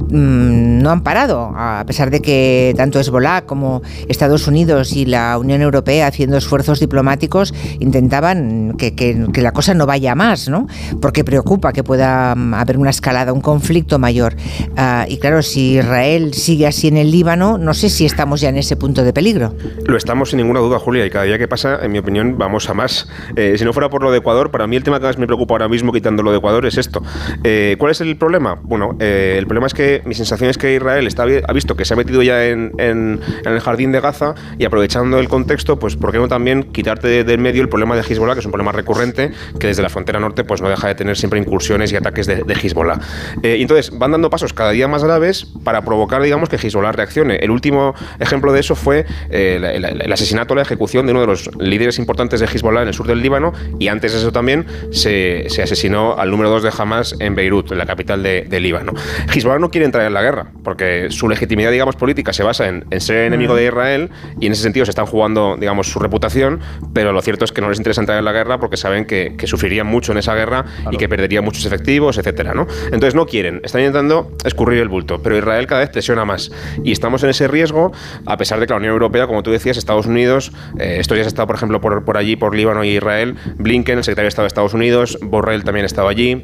mmm, 0.10 0.82
no 0.82 0.92
han 0.92 1.04
parado, 1.04 1.52
a 1.56 1.84
pesar 1.86 2.10
de 2.10 2.22
que 2.22 2.74
tanto 2.78 3.00
Hezbollah 3.00 3.42
como 3.42 3.82
Estados 4.08 4.48
Unidos 4.48 4.94
y 4.94 5.06
la 5.06 5.38
Unión 5.38 5.62
Europea, 5.62 6.08
haciendo 6.08 6.38
esfuerzos 6.38 6.80
diplomáticos, 6.80 7.54
intentaban 7.80 8.76
que, 8.78 8.96
que, 8.96 9.28
que 9.34 9.42
la 9.42 9.52
cosa 9.52 9.74
no 9.74 9.86
vaya 9.86 10.16
más, 10.16 10.48
¿no? 10.48 10.68
Porque 11.02 11.24
preocupa 11.24 11.74
que 11.74 11.84
pueda 11.84 12.34
mm, 12.34 12.54
haber 12.54 12.78
una 12.78 12.92
escalada, 12.92 13.34
un 13.34 13.42
conflicto 13.42 14.00
mayor. 14.00 14.36
Uh, 14.72 15.10
y 15.10 15.18
claro, 15.18 15.42
si 15.42 15.78
Israel 15.78 16.34
sigue 16.34 16.66
así 16.66 16.88
en 16.88 16.98
el 16.98 17.12
Líbano, 17.12 17.58
no 17.58 17.74
sé 17.74 17.90
si 17.90 18.06
estamos 18.06 18.40
ya 18.42 18.50
en 18.50 18.58
ese 18.58 18.78
punto 18.78 19.04
de 19.04 19.12
peligro. 19.12 19.54
Lo 19.86 19.98
estamos 19.98 20.30
sin 20.30 20.38
ninguna 20.38 20.62
duda, 20.62 20.80
Julia, 20.80 21.06
y 21.06 21.10
cada 21.10 21.26
día 21.26 21.38
que 21.38 21.48
pasa, 21.48 21.80
en 21.82 21.92
mi 21.92 21.98
opinión, 21.98 22.38
vamos 22.38 22.70
a 22.70 22.74
más. 22.74 23.10
Eh, 23.36 23.56
si 23.58 23.66
no 23.66 23.74
fuera 23.74 23.90
por 23.90 24.02
lo 24.02 24.12
de 24.12 24.22
Para 24.52 24.68
mí 24.68 24.76
el 24.76 24.84
tema 24.84 25.00
que 25.00 25.06
más 25.06 25.18
me 25.18 25.26
preocupa 25.26 25.56
ahora 25.56 25.68
mismo, 25.68 25.92
quitando 25.92 26.22
lo 26.22 26.32
de 26.32 26.38
Ecuador, 26.38 26.66
es 26.66 26.78
esto. 26.78 27.02
Eh, 27.44 27.76
¿Cuál 27.80 27.92
es 27.92 28.02
el 28.02 28.16
problema? 28.16 28.60
Bueno, 28.62 28.96
eh, 29.00 29.36
el 29.40 29.46
problema 29.46 29.68
es 29.68 29.74
que 29.74 30.04
mi 30.06 30.14
sensación 30.14 30.50
es 30.50 30.58
que 30.58 30.76
Israel 30.76 31.08
está, 31.08 31.24
ha 31.24 31.54
visto 31.54 31.76
que 31.76 31.84
se 31.84 31.94
ha 31.96 31.98
metido 31.98 32.22
ya 32.22 32.46
en, 32.46 32.72
el 32.78 33.60
jardín 33.60 33.92
de 33.92 34.00
Gaza 34.00 34.36
y 34.58 34.66
aprovechando 34.66 35.20
el 35.20 35.28
contexto, 35.28 35.80
pues 35.80 35.96
¿por 35.96 36.12
qué 36.12 36.20
no 36.20 36.28
también 36.28 36.64
quitarte 36.72 37.24
del 37.24 37.40
medio 37.40 37.62
el 37.62 37.70
problema 37.70 37.96
de 37.96 38.02
Hezbollah, 38.02 38.34
que 38.34 38.42
es 38.42 38.46
un 38.46 38.52
problema 38.52 38.72
recurrente, 38.72 39.32
que 39.60 39.68
desde 39.68 39.82
la 39.82 39.90
frontera 39.90 40.20
norte 40.20 40.44
pues 40.44 40.62
no 40.62 40.70
deja 40.70 40.88
de 40.88 40.96
tener 40.96 41.18
siempre 41.18 41.40
incursiones 41.40 41.92
y 41.92 41.96
ataques 41.96 42.28
de, 42.28 42.44
de 42.44 42.54
Hezbollah. 42.54 43.00
y 43.44 43.62
entonces 43.62 43.98
van 43.98 44.12
dando 44.12 44.30
pasos 44.30 44.54
cada 44.54 44.72
día 44.72 44.88
más 44.88 45.04
graves 45.04 45.48
para 45.64 45.82
provocar, 45.82 46.22
digamos, 46.22 46.50
que 46.50 46.58
Hezbollah 46.58 46.92
reaccione. 46.92 47.38
El 47.38 47.52
último 47.52 47.96
ejemplo 48.20 48.54
de 48.54 48.60
eso 48.60 48.76
fue 48.76 49.06
el, 49.30 50.14
asesinato, 50.14 50.56
la 50.56 50.62
ejecución 50.62 51.06
de 51.06 51.12
uno 51.14 51.22
de 51.22 51.28
los 51.28 51.50
líderes 51.58 52.00
importantes 52.00 52.40
de 52.40 52.46
Hezbollah 52.46 52.84
en 52.84 52.90
el 52.90 52.94
sur 52.94 53.08
del 53.08 53.22
Líbano 53.22 53.54
y 53.80 53.88
antes 53.88 54.14
de 54.14 54.19
eso 54.22 54.32
también 54.32 54.66
se, 54.92 55.48
asesinó 55.62 56.18
al 56.18 56.32
número 56.32 56.50
2 56.50 56.64
de 56.64 56.72
Hamas 56.78 57.16
en 57.20 57.36
Beirut, 57.36 57.72
en 57.72 57.78
la 57.78 57.86
capital 57.86 58.24
de, 58.24 58.60
Líbano. 58.60 58.92
Hezbollah 59.34 59.60
no 59.60 59.72
quiere 59.72 59.86
entrar 59.86 60.06
en 60.06 60.14
la 60.14 60.22
guerra 60.22 60.52
porque 60.66 61.08
su 61.12 61.30
legitimidad, 61.30 61.72
digamos, 61.72 61.96
política 61.96 62.34
se 62.34 62.44
basa 62.44 62.68
en, 62.68 62.86
ser 63.00 63.26
enemigo 63.26 63.56
de 63.56 63.66
Israel 63.66 64.10
y 64.40 64.48
en 64.48 64.52
ese 64.52 64.64
sentido 64.64 64.86
se 64.86 64.92
están 64.92 65.06
jugando, 65.06 65.56
digamos, 65.58 65.88
su 65.88 66.00
reputación, 66.00 66.60
pero 66.94 67.14
lo 67.14 67.22
cierto 67.22 67.46
es 67.46 67.54
que 67.54 67.62
no 67.62 67.70
les 67.70 67.78
interesa 67.78 68.02
entrar 68.02 68.20
en 68.20 68.26
la 68.26 68.34
guerra 68.34 68.60
porque 68.60 68.76
saben 68.76 69.06
que, 69.06 69.36
sufrirían 69.46 69.88
mucho 69.88 70.12
en 70.12 70.20
esa 70.20 70.36
guerra 70.36 70.66
y 70.92 70.98
que 70.98 71.10
perderían 71.10 71.44
muchos 71.44 71.66
efectivos, 71.66 72.18
etcétera, 72.18 72.54
¿no? 72.54 72.68
Entonces 72.86 73.16
no 73.16 73.26
quieren, 73.26 73.62
están 73.64 73.82
intentando 73.82 74.32
escurrir 74.44 74.80
el 74.80 74.90
bulto, 74.90 75.24
pero 75.24 75.38
Israel 75.38 75.66
cada 75.66 75.82
vez 75.82 75.90
presiona 75.90 76.24
más 76.26 76.52
y 76.84 76.92
estamos 76.92 77.24
en 77.24 77.32
ese 77.32 77.48
riesgo 77.48 77.92
a 78.26 78.38
pesar 78.38 78.60
de 78.60 78.68
que 78.68 78.74
la 78.74 78.78
Unión 78.78 78.94
Europea, 78.94 79.28
como 79.28 79.44
tú 79.44 79.52
decías, 79.52 79.78
Estados 79.78 80.06
Unidos, 80.06 80.52
eh, 80.78 80.98
estos 81.00 81.16
días 81.16 81.26
ha 81.26 81.30
estado, 81.30 81.48
por 81.48 81.56
ejemplo, 81.56 81.82
por, 81.82 82.04
por 82.06 82.18
allí, 82.18 82.36
por 82.36 82.56
Líbano 82.56 82.84
y 82.84 82.90
Israel, 82.90 83.36
Blinken, 83.58 83.98
el 83.98 84.04
secretario 84.10 84.26
de 84.26 84.30
Estado 84.30 84.44
de 84.46 84.48
Estados 84.48 84.74
Unidos, 84.74 85.20
Borrell 85.22 85.64
también 85.64 85.84
ha 85.84 85.86
estado 85.86 86.08
allí, 86.08 86.44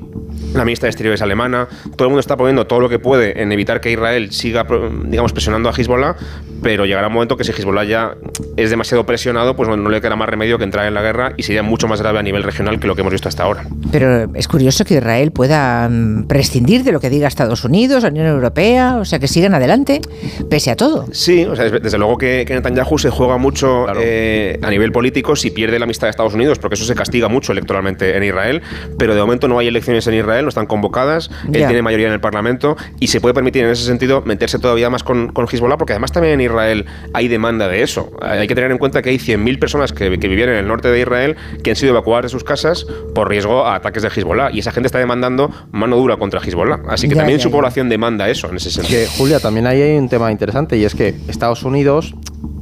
la 0.54 0.66
ministra 0.66 0.88
de 0.88 0.92
Exteriores 0.92 1.22
alemana, 1.22 1.68
todo 1.96 2.08
el 2.08 2.10
mundo 2.10 2.20
está 2.20 2.38
poniendo 2.38 2.68
todo 2.68 2.80
lo 2.80 2.90
que 2.90 3.00
puede 3.00 3.42
en 3.42 3.52
evitar 3.52 3.82
que 3.82 3.92
Israel 3.92 4.32
siga, 4.32 4.68
digamos, 5.06 5.34
presionando 5.34 5.70
a 5.70 5.74
Hezbollah, 5.74 6.16
pero 6.62 6.86
llegará 6.86 7.08
un 7.08 7.14
momento 7.14 7.38
que 7.38 7.44
si 7.44 7.52
Hezbollah 7.52 7.84
ya 7.84 8.16
es 8.58 8.70
demasiado 8.70 9.06
presionado, 9.06 9.56
pues 9.56 9.70
no, 9.70 9.90
le 9.90 10.02
queda 10.02 10.16
más 10.16 10.30
remedio 10.30 10.58
que 10.58 10.64
entrar 10.64 10.88
en 10.88 10.94
la 10.94 11.02
guerra 11.02 11.34
y 11.38 11.44
sería 11.44 11.64
mucho 11.64 11.88
más 11.88 12.02
grave 12.02 12.20
a 12.20 12.24
nivel 12.24 12.44
regional 12.44 12.80
que 12.80 12.88
lo 12.88 12.96
que 12.96 13.02
hemos 13.02 13.12
visto 13.12 13.30
hasta 13.30 13.44
ahora. 13.44 13.66
Pero 13.92 14.30
es 14.34 14.48
curioso 14.48 14.86
que 14.86 14.96
Israel 14.96 15.32
pueda 15.32 15.88
mm, 15.90 16.28
prescindir 16.28 16.84
de 16.84 16.92
lo 16.92 17.00
que 17.00 17.10
diga 17.10 17.28
Estados 17.28 17.64
Unidos, 17.66 18.04
la 18.04 18.10
Unión 18.10 18.28
Europea, 18.28 18.98
o 18.98 19.06
sea, 19.06 19.20
que 19.20 19.28
sigan 19.28 19.54
adelante, 19.54 20.02
pese 20.50 20.72
a 20.72 20.76
todo. 20.76 21.06
Sí, 21.12 21.46
o 21.46 21.56
sea, 21.56 21.70
desde 21.70 21.98
luego 21.98 22.18
que, 22.18 22.46
Netanyahu 22.48 22.98
se 22.98 23.10
juega 23.10 23.38
mucho 23.38 23.86
eh, 23.98 24.60
a 24.62 24.70
nivel 24.70 24.92
político 24.92 25.36
si 25.36 25.52
pierde 25.52 25.78
la 25.78 25.86
amistad 25.86 26.08
de 26.08 26.12
Estados 26.12 26.34
Unidos, 26.34 26.60
porque 26.60 26.76
eso 26.76 26.86
se 26.86 26.96
castiga 26.96 27.28
mucho 27.28 27.52
electoralmente 27.52 28.16
en 28.16 28.24
Israel, 28.24 28.62
pero 28.98 29.14
de 29.14 29.22
momento 29.22 29.48
no 29.48 29.60
hay 29.60 29.68
elecciones 29.68 30.08
en 30.08 30.16
Israel, 30.16 30.46
no 30.46 30.50
están 30.50 30.66
convocadas, 30.66 31.30
él 31.46 31.66
tiene 31.66 31.82
mayoría 31.82 32.08
en 32.08 32.14
el 32.14 32.22
Parlamento 32.22 32.78
y 33.00 33.08
se 33.08 33.22
puede 33.22 33.34
permitir 33.34 33.64
en 33.64 33.72
ese 33.72 33.84
sentido 33.84 34.24
meterse 34.26 34.60
todavía 34.60 34.90
más 34.90 35.04
con, 35.04 35.32
con 35.32 35.48
Hezbollah, 35.48 35.78
porque 35.78 35.94
además 35.94 36.12
también 36.12 36.36
en 36.36 36.42
Israel 36.42 36.55
hay 36.60 37.28
demanda 37.28 37.68
de 37.68 37.84
eso. 37.84 38.12
Hay 38.22 38.48
que 38.48 38.56
tener 38.56 38.72
en 38.72 38.78
cuenta 38.78 39.02
que 39.02 39.10
hay 39.10 39.18
100.000 39.18 39.60
personas 39.60 39.94
que, 39.94 40.10
vivían 40.10 40.50
en 40.50 40.56
el 40.56 40.68
norte 40.68 40.90
de 40.90 41.00
Israel 41.00 41.36
que 41.64 41.72
han 41.72 41.76
sido 41.76 41.92
evacuadas 41.92 42.24
de 42.24 42.30
sus 42.30 42.44
casas 42.44 42.86
por 43.14 43.30
riesgo 43.30 43.66
a 43.66 43.76
ataques 43.76 44.04
de 44.04 44.10
Hezbollah 44.10 44.52
y 44.52 44.60
esa 44.60 44.72
gente 44.72 44.88
está 44.88 45.00
demandando 45.00 45.52
mano 45.72 45.98
dura 45.98 46.18
contra 46.18 46.42
Hezbollah. 46.42 46.82
Así 46.90 47.08
que 47.08 47.16
también 47.16 47.40
su 47.40 47.52
población 47.52 47.90
demanda 47.90 48.30
eso 48.30 48.50
en 48.50 48.58
ese 48.58 48.72
sentido. 48.72 49.00
Que, 49.00 49.08
Julia, 49.08 49.40
también 49.40 49.68
hay 49.68 49.98
un 49.98 50.10
tema 50.10 50.32
interesante 50.32 50.78
y 50.78 50.86
es 50.86 50.96
que 50.96 51.16
Estados 51.28 51.64
Unidos 51.64 52.14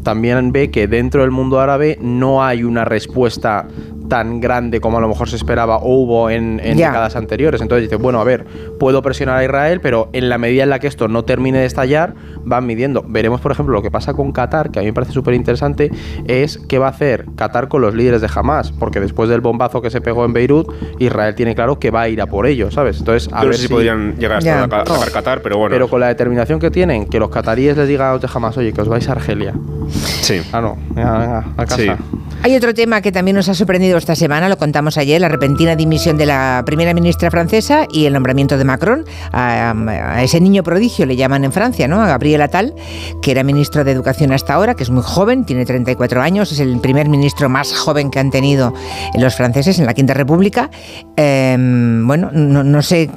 también 0.04 0.52
ve 0.52 0.70
que 0.70 0.88
dentro 0.88 1.22
del 1.22 1.32
mundo 1.32 1.60
árabe 1.60 1.98
no 2.02 2.44
hay 2.44 2.64
una 2.64 2.86
respuesta 2.86 3.68
tan 4.10 4.40
grande 4.40 4.82
como 4.82 4.98
a 4.98 5.02
lo 5.02 5.08
mejor 5.08 5.30
se 5.30 5.36
esperaba 5.36 5.78
o 5.78 5.96
hubo 5.96 6.30
en, 6.30 6.58
décadas 6.58 7.16
anteriores. 7.16 7.62
Entonces 7.62 7.90
dice, 7.90 7.96
bueno, 7.96 8.20
a 8.20 8.24
ver, 8.24 8.46
puedo 8.80 9.02
presionar 9.02 9.38
a 9.38 9.44
Israel, 9.44 9.80
pero 9.82 10.10
en 10.14 10.30
la 10.30 10.38
medida 10.38 10.64
en 10.64 10.70
la 10.70 10.80
que 10.80 10.88
esto 10.88 11.08
no 11.08 11.24
termine 11.24 11.60
de 11.60 11.66
estallar, 11.66 12.14
van 12.44 12.66
midiendo. 12.66 13.04
Veremos, 13.08 13.42
por 13.42 13.52
ejemplo, 13.52 13.74
lo 13.74 13.82
que 13.82 13.92
pasa 13.92 14.14
con 14.14 14.32
Qatar, 14.32 14.72
que 14.72 14.80
a 14.80 14.82
mí 14.82 14.88
me 14.88 14.94
parece 14.94 15.14
súper 15.14 15.34
interesante, 15.34 15.92
es 16.26 16.58
qué 16.58 16.80
va 16.80 16.88
a 16.88 16.90
hacer 16.90 17.26
Qatar 17.36 17.68
con 17.68 17.82
los 17.82 17.96
líderes 17.96 18.22
de 18.22 18.30
Hamas, 18.34 18.72
porque 18.72 19.00
después 19.00 19.30
del 19.30 19.42
bombazo 19.42 19.82
que 19.82 19.90
se 19.90 20.02
pegó 20.02 20.26
en 20.26 20.34
Beirut, 20.34 20.72
Israel 21.00 21.36
tiene 21.36 21.56
claro 21.56 21.80
que 21.80 21.92
va 21.92 22.02
a 22.02 22.10
ir 22.10 22.22
a 22.22 22.28
por 22.28 22.46
ellos, 22.46 22.74
¿sabes? 22.74 23.00
Entonces, 23.00 23.32
a 23.34 23.44
ver 23.44 23.56
si, 23.56 23.68
podrían 23.68 24.16
llegar 24.18 24.38
hasta 24.38 24.64
a 24.64 25.12
Qatar, 25.12 25.42
pero 25.42 25.58
bueno. 25.58 25.74
Pero 25.74 25.88
con 25.88 26.00
la 26.00 26.08
determinación 26.08 26.60
que 26.60 26.72
tienen, 26.72 27.06
que 27.06 27.20
los 27.20 27.30
cataríes 27.30 27.78
les 27.78 27.88
digan 27.88 28.08
a 28.08 28.12
los 28.14 28.22
de 28.22 28.30
Hamas, 28.34 28.58
oye, 28.58 28.74
que 28.74 28.82
os 28.82 28.88
vais 28.88 29.08
a 29.10 29.14
Argelia. 29.14 29.54
Sí. 30.22 30.42
Ah, 30.52 30.62
no, 30.62 30.78
venga, 30.90 31.18
venga, 31.20 31.46
a 31.58 31.66
casa. 31.66 31.98
Hay 32.46 32.58
otro 32.58 32.74
tema 32.74 33.00
que 33.00 33.14
también 33.14 33.38
nos 33.38 33.48
ha 33.48 33.54
sorprendido 33.54 33.98
esta 33.98 34.18
semana, 34.18 34.50
lo 34.50 34.58
contamos 34.58 34.98
ayer, 34.98 35.22
la 35.22 35.30
repentina 35.30 35.78
dimisión 35.78 36.18
de 36.18 36.26
la 36.26 36.62
primera 36.66 36.94
ministra 36.94 37.32
francesa 37.32 37.88
y 37.90 38.04
el 38.06 38.12
nombramiento 38.12 38.58
de 38.58 38.66
Macron 38.66 39.06
a, 39.32 40.22
ese 40.22 40.42
niño 40.42 40.62
prodigio, 40.62 41.06
le 41.06 41.16
llaman 41.16 41.46
en 41.46 41.54
Francia, 41.54 41.88
¿no? 41.88 42.02
A 42.02 42.08
Gabriel 42.08 42.42
Attal, 42.42 42.76
que 43.22 43.32
era 43.32 43.44
ministro 43.44 43.86
de 43.86 43.94
Educación 43.94 44.34
hasta 44.34 44.56
ahora, 44.56 44.76
que 44.76 44.84
es 44.84 44.90
muy 44.90 45.04
joven, 45.04 45.46
tiene 45.46 45.66
34 45.66 46.22
años, 46.22 46.52
es 46.52 46.60
el 46.60 46.82
primer 46.82 47.08
ministro 47.08 47.48
más 47.48 47.74
joven 47.74 48.12
que 48.12 48.20
han 48.20 48.30
tenido 48.30 48.74
los 49.18 49.36
franceses 49.36 49.80
en 49.80 49.86
la 49.86 49.94
Quinta 49.94 50.14
República. 50.14 50.70
Em, 51.16 52.06
bueno, 52.06 52.30
no 52.34 52.82
sé 52.82 53.10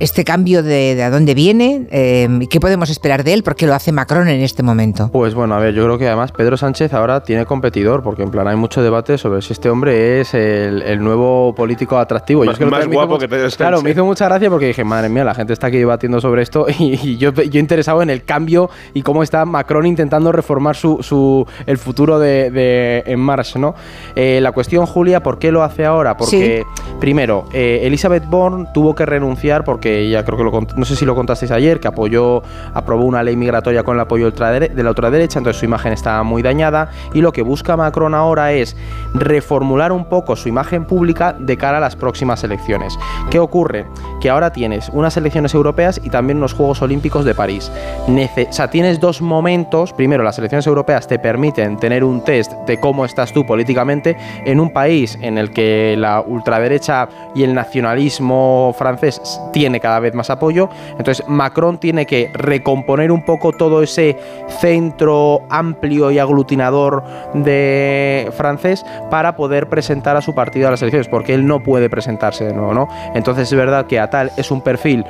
este 0.00 0.24
cambio 0.24 0.62
de, 0.62 1.02
a 1.02 1.10
dónde 1.10 1.34
viene 1.34 1.86
eh, 1.90 2.28
y 2.40 2.46
qué 2.46 2.60
podemos 2.60 2.90
esperar 2.90 3.24
de 3.24 3.34
él, 3.34 3.42
porque 3.42 3.66
lo 3.66 3.74
hace 3.74 3.92
Macron 3.92 4.28
en 4.28 4.40
este 4.42 4.62
momento. 4.62 5.10
Pues 5.12 5.34
bueno, 5.34 5.54
a 5.54 5.58
ver, 5.58 5.74
yo 5.74 5.84
creo 5.84 5.98
que 5.98 6.06
además 6.06 6.32
Pedro 6.32 6.56
Sánchez 6.56 6.92
ahora 6.94 7.22
tiene 7.22 7.46
competidor, 7.46 8.02
porque 8.02 8.22
en 8.22 8.30
plan 8.30 8.48
hay 8.48 8.56
mucho 8.56 8.82
debate 8.82 9.18
sobre 9.18 9.42
si 9.42 9.52
este 9.52 9.70
hombre 9.70 10.20
es 10.20 10.34
el, 10.34 11.02
nuevo 11.04 11.54
político 11.54 11.98
atractivo. 11.98 12.44
Más, 12.44 12.58
más 12.60 12.86
guapo 12.86 13.18
que 13.18 13.28
Pedro 13.28 13.50
Sánchez. 13.50 13.58
Claro, 13.58 13.82
me 13.82 13.90
hizo 13.90 14.04
mucha 14.04 14.26
gracia 14.26 14.48
porque 14.48 14.66
dije, 14.66 14.84
madre 14.84 15.08
mía, 15.08 15.24
la 15.24 15.34
gente 15.34 15.52
está 15.52 15.66
aquí 15.66 15.78
debatiendo 15.78 16.20
sobre 16.20 16.42
esto 16.42 16.66
y, 16.78 17.16
yo, 17.16 17.32
yo 17.32 17.60
interesado 17.60 18.02
en 18.02 18.10
el 18.10 18.24
cambio 18.24 18.70
y 18.94 19.02
cómo 19.02 19.22
está 19.22 19.44
Macron 19.44 19.86
intentando 19.86 20.32
reformar 20.32 20.76
su, 20.76 20.98
su 21.02 21.46
el 21.66 21.78
futuro 21.78 22.18
de, 22.18 23.02
En 23.06 23.20
March, 23.20 23.56
¿no? 23.56 23.74
Eh, 24.16 24.40
la 24.40 24.52
cuestión, 24.52 24.86
Julia, 24.86 25.22
¿por 25.22 25.38
qué 25.38 25.52
lo 25.52 25.62
hace 25.62 25.84
ahora? 25.84 26.16
Porque, 26.16 26.64
primero, 27.00 27.46
eh, 27.52 27.80
Elizabeth 27.82 28.26
Bourne 28.26 28.66
tuvo 28.72 28.94
que 28.94 29.06
renunciar 29.06 29.64
porque 29.64 29.83
que 29.84 30.08
ya 30.08 30.24
creo 30.24 30.38
que 30.38 30.44
lo, 30.44 30.66
no 30.76 30.84
sé 30.86 30.96
si 30.96 31.04
lo 31.04 31.14
contasteis 31.14 31.50
ayer, 31.50 31.78
que 31.78 31.88
apoyó, 31.88 32.42
aprobó 32.72 33.04
una 33.04 33.22
ley 33.22 33.36
migratoria 33.36 33.82
con 33.82 33.96
el 33.96 34.00
apoyo 34.00 34.30
de 34.30 34.82
la 34.82 34.88
ultraderecha, 34.88 35.38
entonces 35.38 35.60
su 35.60 35.66
imagen 35.66 35.92
está 35.92 36.22
muy 36.22 36.40
dañada 36.40 36.90
y 37.12 37.20
lo 37.20 37.32
que 37.32 37.42
busca 37.42 37.76
Macron 37.76 38.14
ahora 38.14 38.52
es 38.52 38.78
reformular 39.12 39.92
un 39.92 40.06
poco 40.06 40.36
su 40.36 40.48
imagen 40.48 40.86
pública 40.86 41.36
de 41.38 41.58
cara 41.58 41.76
a 41.76 41.80
las 41.80 41.96
próximas 41.96 42.42
elecciones. 42.44 42.98
¿Qué 43.30 43.38
ocurre? 43.38 43.84
Que 44.22 44.30
ahora 44.30 44.54
tienes 44.54 44.88
unas 44.88 45.18
elecciones 45.18 45.52
europeas 45.52 46.00
y 46.02 46.08
también 46.08 46.38
unos 46.38 46.54
Juegos 46.54 46.80
Olímpicos 46.80 47.26
de 47.26 47.34
París. 47.34 47.70
o 48.08 48.52
sea, 48.52 48.70
tienes 48.70 49.00
dos 49.00 49.20
momentos, 49.20 49.92
primero 49.92 50.22
las 50.22 50.38
elecciones 50.38 50.66
europeas 50.66 51.06
te 51.06 51.18
permiten 51.18 51.76
tener 51.76 52.04
un 52.04 52.24
test 52.24 52.52
de 52.66 52.80
cómo 52.80 53.04
estás 53.04 53.34
tú 53.34 53.44
políticamente 53.44 54.16
en 54.46 54.60
un 54.60 54.72
país 54.72 55.18
en 55.20 55.36
el 55.36 55.50
que 55.50 55.94
la 55.98 56.22
ultraderecha 56.22 57.06
y 57.34 57.42
el 57.42 57.52
nacionalismo 57.52 58.74
francés 58.78 59.20
tienen 59.52 59.73
cada 59.80 60.00
vez 60.00 60.14
más 60.14 60.30
apoyo. 60.30 60.68
Entonces 60.98 61.24
Macron 61.28 61.78
tiene 61.78 62.06
que 62.06 62.30
recomponer 62.34 63.10
un 63.12 63.24
poco 63.24 63.52
todo 63.52 63.82
ese 63.82 64.16
centro 64.60 65.42
amplio 65.50 66.10
y 66.10 66.18
aglutinador 66.18 67.02
de 67.34 68.30
francés 68.36 68.84
para 69.10 69.36
poder 69.36 69.68
presentar 69.68 70.16
a 70.16 70.20
su 70.20 70.34
partido 70.34 70.68
a 70.68 70.70
las 70.70 70.82
elecciones, 70.82 71.08
porque 71.08 71.34
él 71.34 71.46
no 71.46 71.62
puede 71.62 71.90
presentarse 71.90 72.44
de 72.44 72.54
nuevo, 72.54 72.74
¿no? 72.74 72.88
Entonces 73.14 73.50
es 73.50 73.58
verdad 73.58 73.86
que 73.86 74.00
Atal 74.00 74.32
es 74.36 74.50
un 74.50 74.62
perfil 74.62 75.04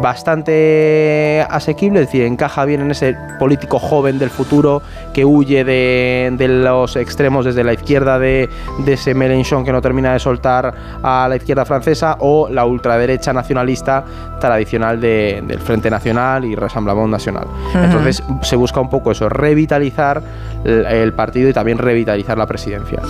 bastante 0.00 1.44
asequible, 1.50 2.00
es 2.00 2.06
decir, 2.06 2.22
encaja 2.24 2.64
bien 2.64 2.82
en 2.82 2.90
ese 2.90 3.16
político 3.38 3.78
joven 3.78 4.18
del 4.18 4.30
futuro 4.30 4.82
que 5.12 5.24
huye 5.24 5.64
de, 5.64 6.30
los 6.48 6.96
extremos 6.96 7.44
desde 7.44 7.64
la 7.64 7.72
izquierda 7.72 8.18
de, 8.18 8.48
de 8.84 8.92
ese 8.92 9.14
Mélenchon 9.14 9.64
que 9.64 9.72
no 9.72 9.80
termina 9.80 10.12
de 10.12 10.18
soltar 10.18 10.74
a 11.02 11.26
la 11.28 11.36
izquierda 11.36 11.64
francesa 11.64 12.16
o 12.20 12.48
la 12.48 12.64
ultraderecha 12.64 13.32
nacionalista 13.32 14.01
tradicional 14.40 15.00
del 15.00 15.58
Frente 15.58 15.90
Nacional 15.90 16.44
y 16.44 16.54
Rassemblement 16.54 17.08
Nacional. 17.08 17.46
Entonces 17.74 18.22
se 18.42 18.56
busca 18.56 18.80
un 18.80 18.90
poco 18.90 19.12
eso, 19.12 19.28
revitalizar 19.28 20.22
el 20.64 21.12
partido 21.12 21.48
y 21.48 21.52
también 21.52 21.78
revitalizar 21.78 22.38
la 22.38 22.46
presidencia. 22.46 23.00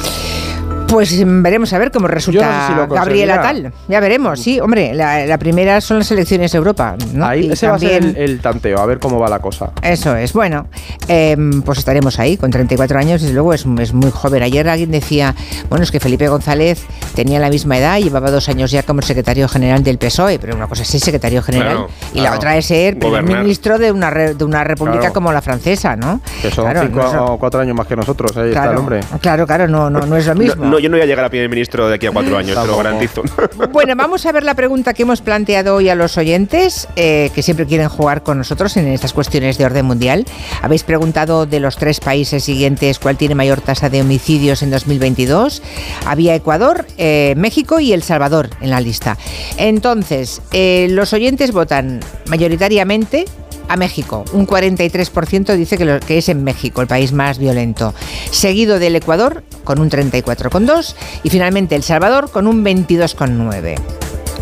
Pues 0.93 1.19
veremos 1.25 1.73
a 1.73 1.79
ver 1.79 1.91
cómo 1.91 2.07
resulta 2.07 2.87
Gabriela 2.91 3.41
Tal. 3.41 3.73
Ya 3.89 3.99
veremos, 3.99 4.39
sí, 4.39 4.61
hombre, 4.61 4.93
la, 4.93 5.39
primera 5.39 5.81
son 5.81 5.99
las 5.99 6.11
elecciones 6.11 6.55
Europa. 6.55 6.97
Ahí 7.23 7.51
ese 7.51 7.67
va 7.67 7.77
a 7.77 7.79
ser 7.79 8.15
el, 8.15 8.41
tanteo, 8.41 8.79
a 8.79 8.85
ver 8.85 8.99
cómo 8.99 9.19
va 9.19 9.31
la 9.31 9.39
cosa. 9.39 9.73
Eso 9.83 10.15
es, 10.15 10.35
bueno, 10.35 10.67
em, 11.09 11.63
pues 11.63 11.79
estaremos 11.79 12.19
ahí 12.19 12.37
con 12.37 12.51
34 12.51 12.99
años, 12.99 13.23
desde 13.23 13.33
luego 13.33 13.55
es, 13.55 13.65
es, 13.81 13.95
muy 13.95 14.11
joven. 14.11 14.43
Ayer 14.43 14.69
alguien 14.69 14.91
decía, 14.91 15.35
bueno, 15.71 15.83
es 15.83 15.91
que 15.91 15.99
Felipe 15.99 16.29
González 16.29 16.85
tenía 17.15 17.41
la 17.41 17.49
misma 17.49 17.79
edad, 17.79 17.99
llevaba 17.99 18.31
dos 18.31 18.51
años 18.51 18.71
ya 18.71 18.83
como 18.83 19.01
secretario 19.01 19.49
general 19.49 19.83
del 19.83 19.97
PSOE, 19.97 20.39
pero 20.39 20.55
una 20.55 20.67
cosa 20.67 20.83
es 20.83 20.89
ser 20.89 21.01
secretario 21.01 21.43
general 21.43 21.87
y 22.13 22.21
la 22.21 22.35
otra 22.35 22.59
es 22.59 22.67
ser 22.67 22.99
primer 22.99 23.23
ministro 23.23 23.79
de 23.79 23.93
una, 23.93 24.11
de 24.11 24.45
una 24.45 24.63
república 24.63 25.11
como 25.11 25.33
la 25.33 25.41
francesa, 25.41 25.97
¿no? 25.97 26.21
Que 26.43 26.51
son 26.51 26.71
cinco 26.79 27.01
o 27.01 27.39
cuatro 27.39 27.61
años 27.61 27.75
más 27.75 27.87
que 27.87 27.97
nosotros, 27.97 28.37
ahí 28.37 28.51
está 28.51 28.71
el 28.71 28.77
hombre. 28.77 29.01
Claro, 29.23 29.47
claro, 29.47 29.67
no, 29.67 29.89
no, 29.89 30.05
no 30.05 30.17
es 30.17 30.27
lo 30.27 30.35
mismo 30.35 30.82
yo 30.83 30.89
no 30.89 30.97
voy 30.97 31.03
a 31.03 31.07
llegar 31.07 31.25
a 31.25 31.31
primer 31.31 31.49
ministro 31.49 31.89
de 31.89 31.95
aquí 31.95 32.07
a 32.07 32.11
cuatro 32.11 32.37
años, 32.37 32.61
te 32.61 32.67
lo 32.67 32.77
garantizo. 32.77 33.23
Bueno, 33.73 33.95
vamos 33.97 34.27
a 34.27 34.33
ver 34.33 34.43
la 34.43 34.55
pregunta 34.55 34.93
que 34.93 35.03
hemos 35.03 35.21
planteado 35.21 35.77
hoy 35.77 35.89
a 35.89 35.95
los 35.95 36.19
oyentes, 36.19 36.89
eh, 36.97 37.31
que 37.35 37.43
siempre 37.43 37.67
quieren 37.67 37.89
jugar 37.89 38.23
con 38.23 38.39
nosotros 38.39 38.77
en 38.77 38.89
estas 38.89 39.13
cuestiones 39.13 39.57
de 39.57 39.65
orden 39.65 39.87
mundial. 39.87 40.25
Habéis 40.61 40.83
preguntado 40.83 41.47
de 41.47 41.61
los 41.61 41.77
tres 41.77 42.01
países 42.01 42.45
siguientes 42.45 42.99
cuál 42.99 43.17
tiene 43.17 43.35
mayor 43.35 43.61
tasa 43.61 43.89
de 43.89 44.01
homicidios 44.01 44.63
en 44.63 44.71
2022. 44.71 45.63
Había 46.07 46.35
Ecuador, 46.35 46.87
eh, 46.99 47.35
México 47.37 47.79
y 47.81 47.93
El 47.93 48.03
Salvador 48.03 48.51
en 48.61 48.71
la 48.71 48.81
lista. 48.81 49.17
Entonces, 49.57 50.43
eh, 50.53 50.89
los 50.91 51.13
oyentes 51.13 51.53
votan 51.53 52.01
mayoritariamente 52.27 53.25
a 53.69 53.77
México. 53.77 54.25
Un 54.33 54.47
43% 54.47 55.57
dice 55.57 55.79
que, 55.79 56.01
que, 56.07 56.19
es 56.19 56.29
en 56.29 56.45
México, 56.45 56.83
el 56.83 56.89
país 56.89 57.13
más 57.13 57.39
violento. 57.39 57.95
Seguido 58.31 58.79
del 58.79 58.97
Ecuador, 58.97 59.45
con 59.65 59.81
un 59.81 59.91
34,2%. 59.91 60.95
Y 61.23 61.31
finalmente 61.31 61.75
El 61.75 61.83
Salvador, 61.83 62.31
con 62.31 62.47
un 62.47 62.65
22,9%. 62.65 63.81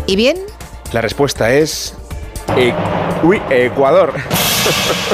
¿Y 0.07 0.15
bien? 0.15 0.37
La 0.93 1.01
respuesta 1.01 1.53
es... 1.53 1.95
uy, 3.23 3.41
Ecuador. 3.49 4.13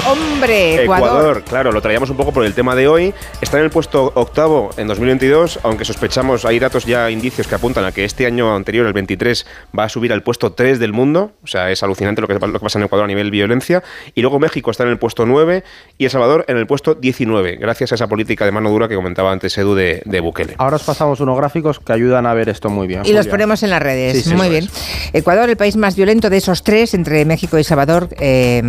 Hombre, 0.05 0.84
Ecuador. 0.84 1.43
claro, 1.43 1.72
lo 1.72 1.81
traíamos 1.81 2.10
un 2.10 2.17
poco 2.17 2.31
por 2.31 2.46
el 2.46 2.53
tema 2.53 2.75
de 2.75 2.88
hoy. 2.88 3.13
Está 3.41 3.57
en 3.57 3.65
el 3.65 3.69
puesto 3.69 4.12
octavo 4.15 4.72
en 4.77 4.88
2022, 4.88 5.60
aunque 5.63 5.86
sospechamos, 5.86 6.46
hay 6.46 6.60
datos 6.60 6.86
ya, 6.86 7.10
indicios 7.10 7.48
que 7.48 7.55
apuntan 7.55 7.86
a 7.86 7.91
que 7.91 8.03
este 8.03 8.25
año 8.25 8.55
anterior, 8.55 8.86
el 8.86 8.93
23, 8.93 9.46
va 9.77 9.86
a 9.86 9.89
subir 9.89 10.12
al 10.12 10.24
puesto 10.24 10.51
3 10.51 10.79
del 10.79 10.93
mundo. 10.93 11.31
O 11.43 11.48
sea, 11.48 11.72
es 11.72 11.84
alucinante 11.84 12.22
lo 12.22 12.27
que, 12.27 12.34
lo 12.34 12.53
que 12.53 12.60
pasa 12.60 12.79
en 12.79 12.86
Ecuador 12.86 13.05
a 13.05 13.07
nivel 13.07 13.31
violencia. 13.31 13.84
Y 14.15 14.22
luego 14.22 14.39
México 14.39 14.72
está 14.72 14.84
en 14.84 14.89
el 14.89 15.00
puesto 15.00 15.25
9 15.25 15.63
y 15.98 16.05
El 16.05 16.12
Salvador 16.12 16.46
en 16.48 16.57
el 16.57 16.67
puesto 16.67 16.96
19, 16.96 17.57
gracias 17.57 17.91
a 17.91 17.96
esa 17.96 18.07
política 18.07 18.46
de 18.46 18.51
mano 18.51 18.69
dura 18.69 18.88
que 18.88 18.96
comentaba 18.96 19.31
antes 19.31 19.57
Edu 19.57 19.75
de, 19.75 20.19
Bukele. 20.22 20.55
Ahora 20.57 20.75
os 20.77 20.84
pasamos 20.84 21.19
unos 21.19 21.38
gráficos 21.38 21.79
que 21.79 21.93
ayudan 21.93 22.25
a 22.25 22.34
ver 22.34 22.50
esto 22.50 22.69
muy 22.69 22.88
bien. 22.88 23.01
Y 23.05 23.13
los 23.13 23.27
ponemos 23.27 23.63
en 23.63 23.69
las 23.69 23.81
redes. 23.81 24.27
muy 24.34 24.50
bien. 24.50 24.67
Ecuador, 25.13 25.50
el 25.50 25.57
país 25.57 25.77
más 25.77 25.96
violento 25.96 26.29
de 26.29 26.38
esos 26.38 26.63
tres, 26.63 26.93
entre 26.93 27.17
México 27.26 27.58
y 27.58 27.64
Salvador. 27.64 28.10
Eh, 28.20 28.62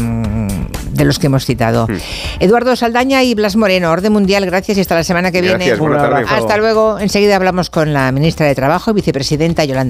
de 0.99 1.05
los 1.05 1.19
que 1.19 1.27
hemos 1.27 1.47
citado. 1.47 1.87
Hmm. 1.87 1.97
Eduardo 2.41 2.77
Saldaña 2.77 3.23
y 3.23 3.35
Blas 3.35 3.57
Moreno, 3.57 3.91
Orden 3.91 4.13
Mundial, 4.13 4.45
gracias 4.45 4.77
y 4.77 4.81
hasta 4.83 4.95
la 4.95 5.05
semana 5.05 5.31
que 5.31 5.41
viene. 5.41 5.71
Hasta 6.29 6.57
luego. 6.59 6.99
Enseguida 6.99 7.37
hablamos 7.37 7.71
con 7.71 7.93
la 7.93 8.13
ministra 8.13 8.47
de 8.47 8.55
Trabajo 8.55 8.91
y 8.91 8.95
vicepresidenta 8.95 9.65
Yolanda. 9.65 9.79